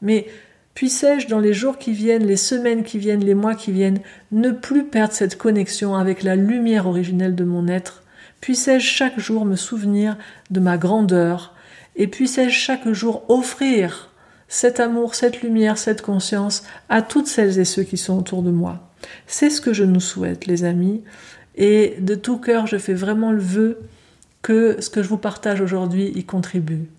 Mais 0.01 0.25
Puissais-je, 0.73 1.27
dans 1.27 1.39
les 1.39 1.53
jours 1.53 1.77
qui 1.77 1.91
viennent, 1.91 2.25
les 2.25 2.38
semaines 2.38 2.83
qui 2.83 2.97
viennent, 2.97 3.23
les 3.23 3.36
mois 3.36 3.53
qui 3.53 3.71
viennent, 3.71 3.99
ne 4.31 4.51
plus 4.51 4.86
perdre 4.86 5.13
cette 5.13 5.38
connexion 5.38 5.95
avec 5.95 6.23
la 6.23 6.36
lumière 6.36 6.88
originelle 6.88 7.36
de 7.36 7.43
mon 7.43 7.67
être? 7.67 8.03
Puissais-je 8.41 8.86
chaque 8.86 9.19
jour 9.19 9.45
me 9.45 9.55
souvenir 9.55 10.17
de 10.49 10.59
ma 10.59 10.77
grandeur? 10.77 11.53
Et 11.95 12.07
puissais-je 12.07 12.57
chaque 12.57 12.91
jour 12.91 13.23
offrir 13.29 14.09
cet 14.47 14.79
amour, 14.79 15.13
cette 15.15 15.41
lumière, 15.43 15.77
cette 15.77 16.01
conscience 16.01 16.63
à 16.89 17.01
toutes 17.01 17.27
celles 17.27 17.59
et 17.59 17.65
ceux 17.65 17.83
qui 17.83 17.97
sont 17.97 18.17
autour 18.17 18.41
de 18.41 18.51
moi? 18.51 18.91
C'est 19.27 19.51
ce 19.51 19.62
que 19.62 19.73
je 19.73 19.83
nous 19.83 19.99
souhaite, 19.99 20.47
les 20.47 20.63
amis. 20.63 21.03
Et 21.55 21.95
de 21.99 22.15
tout 22.15 22.38
cœur, 22.38 22.65
je 22.65 22.77
fais 22.77 22.95
vraiment 22.95 23.31
le 23.31 23.39
vœu 23.39 23.79
que 24.41 24.81
ce 24.81 24.89
que 24.89 25.03
je 25.03 25.07
vous 25.07 25.17
partage 25.17 25.62
aujourd'hui 25.62 26.12
y 26.15 26.23
contribue. 26.23 26.89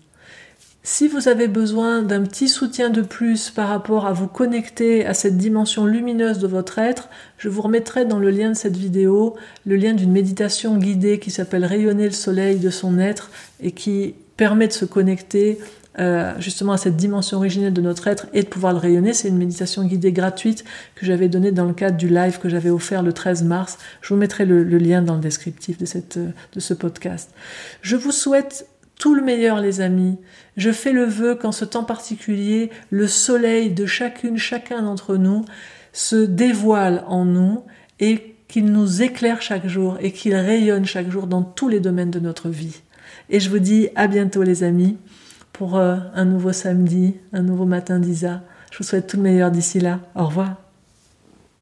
Si 0.87 1.07
vous 1.07 1.27
avez 1.27 1.47
besoin 1.47 2.03
d'un 2.03 2.21
petit 2.21 2.47
soutien 2.47 2.91
de 2.91 3.01
plus 3.01 3.49
par 3.49 3.69
rapport 3.69 4.05
à 4.05 4.13
vous 4.13 4.27
connecter 4.27 5.03
à 5.03 5.15
cette 5.15 5.35
dimension 5.35 5.87
lumineuse 5.87 6.37
de 6.37 6.45
votre 6.45 6.77
être, 6.77 7.09
je 7.39 7.49
vous 7.49 7.63
remettrai 7.63 8.05
dans 8.05 8.19
le 8.19 8.29
lien 8.29 8.51
de 8.51 8.55
cette 8.55 8.77
vidéo 8.77 9.35
le 9.65 9.77
lien 9.77 9.95
d'une 9.95 10.11
méditation 10.11 10.77
guidée 10.77 11.17
qui 11.17 11.31
s'appelle 11.31 11.65
Rayonner 11.65 12.05
le 12.05 12.11
soleil 12.11 12.59
de 12.59 12.69
son 12.69 12.99
être 12.99 13.31
et 13.63 13.71
qui 13.71 14.13
permet 14.37 14.67
de 14.67 14.73
se 14.73 14.85
connecter 14.85 15.57
euh, 15.97 16.33
justement 16.37 16.73
à 16.73 16.77
cette 16.77 16.97
dimension 16.97 17.37
originelle 17.37 17.73
de 17.73 17.81
notre 17.81 18.07
être 18.07 18.27
et 18.33 18.43
de 18.43 18.47
pouvoir 18.47 18.73
le 18.73 18.79
rayonner. 18.79 19.13
C'est 19.13 19.29
une 19.29 19.37
méditation 19.37 19.85
guidée 19.85 20.11
gratuite 20.11 20.65
que 20.93 21.07
j'avais 21.07 21.29
donnée 21.29 21.51
dans 21.51 21.65
le 21.65 21.73
cadre 21.73 21.97
du 21.97 22.09
live 22.09 22.37
que 22.37 22.47
j'avais 22.47 22.69
offert 22.69 23.01
le 23.01 23.11
13 23.11 23.43
mars. 23.43 23.79
Je 24.01 24.13
vous 24.13 24.19
mettrai 24.19 24.45
le, 24.45 24.63
lien 24.63 25.01
dans 25.01 25.15
le 25.15 25.21
descriptif 25.21 25.79
de, 25.79 25.85
cette, 25.85 26.19
de 26.19 26.59
ce 26.59 26.75
podcast. 26.75 27.31
Je 27.81 27.95
vous 27.95 28.11
souhaite 28.11 28.67
tout 28.99 29.15
le 29.15 29.21
meilleur, 29.21 29.59
les 29.59 29.81
amis. 29.81 30.17
Je 30.57 30.71
fais 30.71 30.91
le 30.91 31.03
vœu 31.03 31.35
qu'en 31.35 31.51
ce 31.51 31.65
temps 31.65 31.83
particulier, 31.83 32.69
le 32.89 33.07
soleil 33.07 33.71
de 33.71 33.85
chacune, 33.85 34.37
chacun 34.37 34.81
d'entre 34.81 35.17
nous 35.17 35.43
se 35.93 36.15
dévoile 36.15 37.03
en 37.07 37.25
nous 37.25 37.63
et 37.99 38.35
qu'il 38.47 38.65
nous 38.65 39.01
éclaire 39.01 39.41
chaque 39.41 39.67
jour 39.67 39.97
et 40.01 40.11
qu'il 40.11 40.35
rayonne 40.35 40.85
chaque 40.85 41.09
jour 41.09 41.27
dans 41.27 41.43
tous 41.43 41.69
les 41.69 41.79
domaines 41.79 42.11
de 42.11 42.19
notre 42.19 42.49
vie. 42.49 42.81
Et 43.29 43.39
je 43.39 43.49
vous 43.49 43.59
dis 43.59 43.89
à 43.95 44.07
bientôt, 44.07 44.43
les 44.43 44.63
amis, 44.63 44.97
pour 45.53 45.77
euh, 45.77 45.97
un 46.13 46.25
nouveau 46.25 46.51
samedi, 46.51 47.15
un 47.33 47.41
nouveau 47.41 47.65
matin 47.65 47.99
d'Isa. 47.99 48.41
Je 48.71 48.77
vous 48.77 48.83
souhaite 48.83 49.07
tout 49.07 49.17
le 49.17 49.23
meilleur 49.23 49.51
d'ici 49.51 49.79
là. 49.79 49.99
Au 50.15 50.25
revoir. 50.25 50.64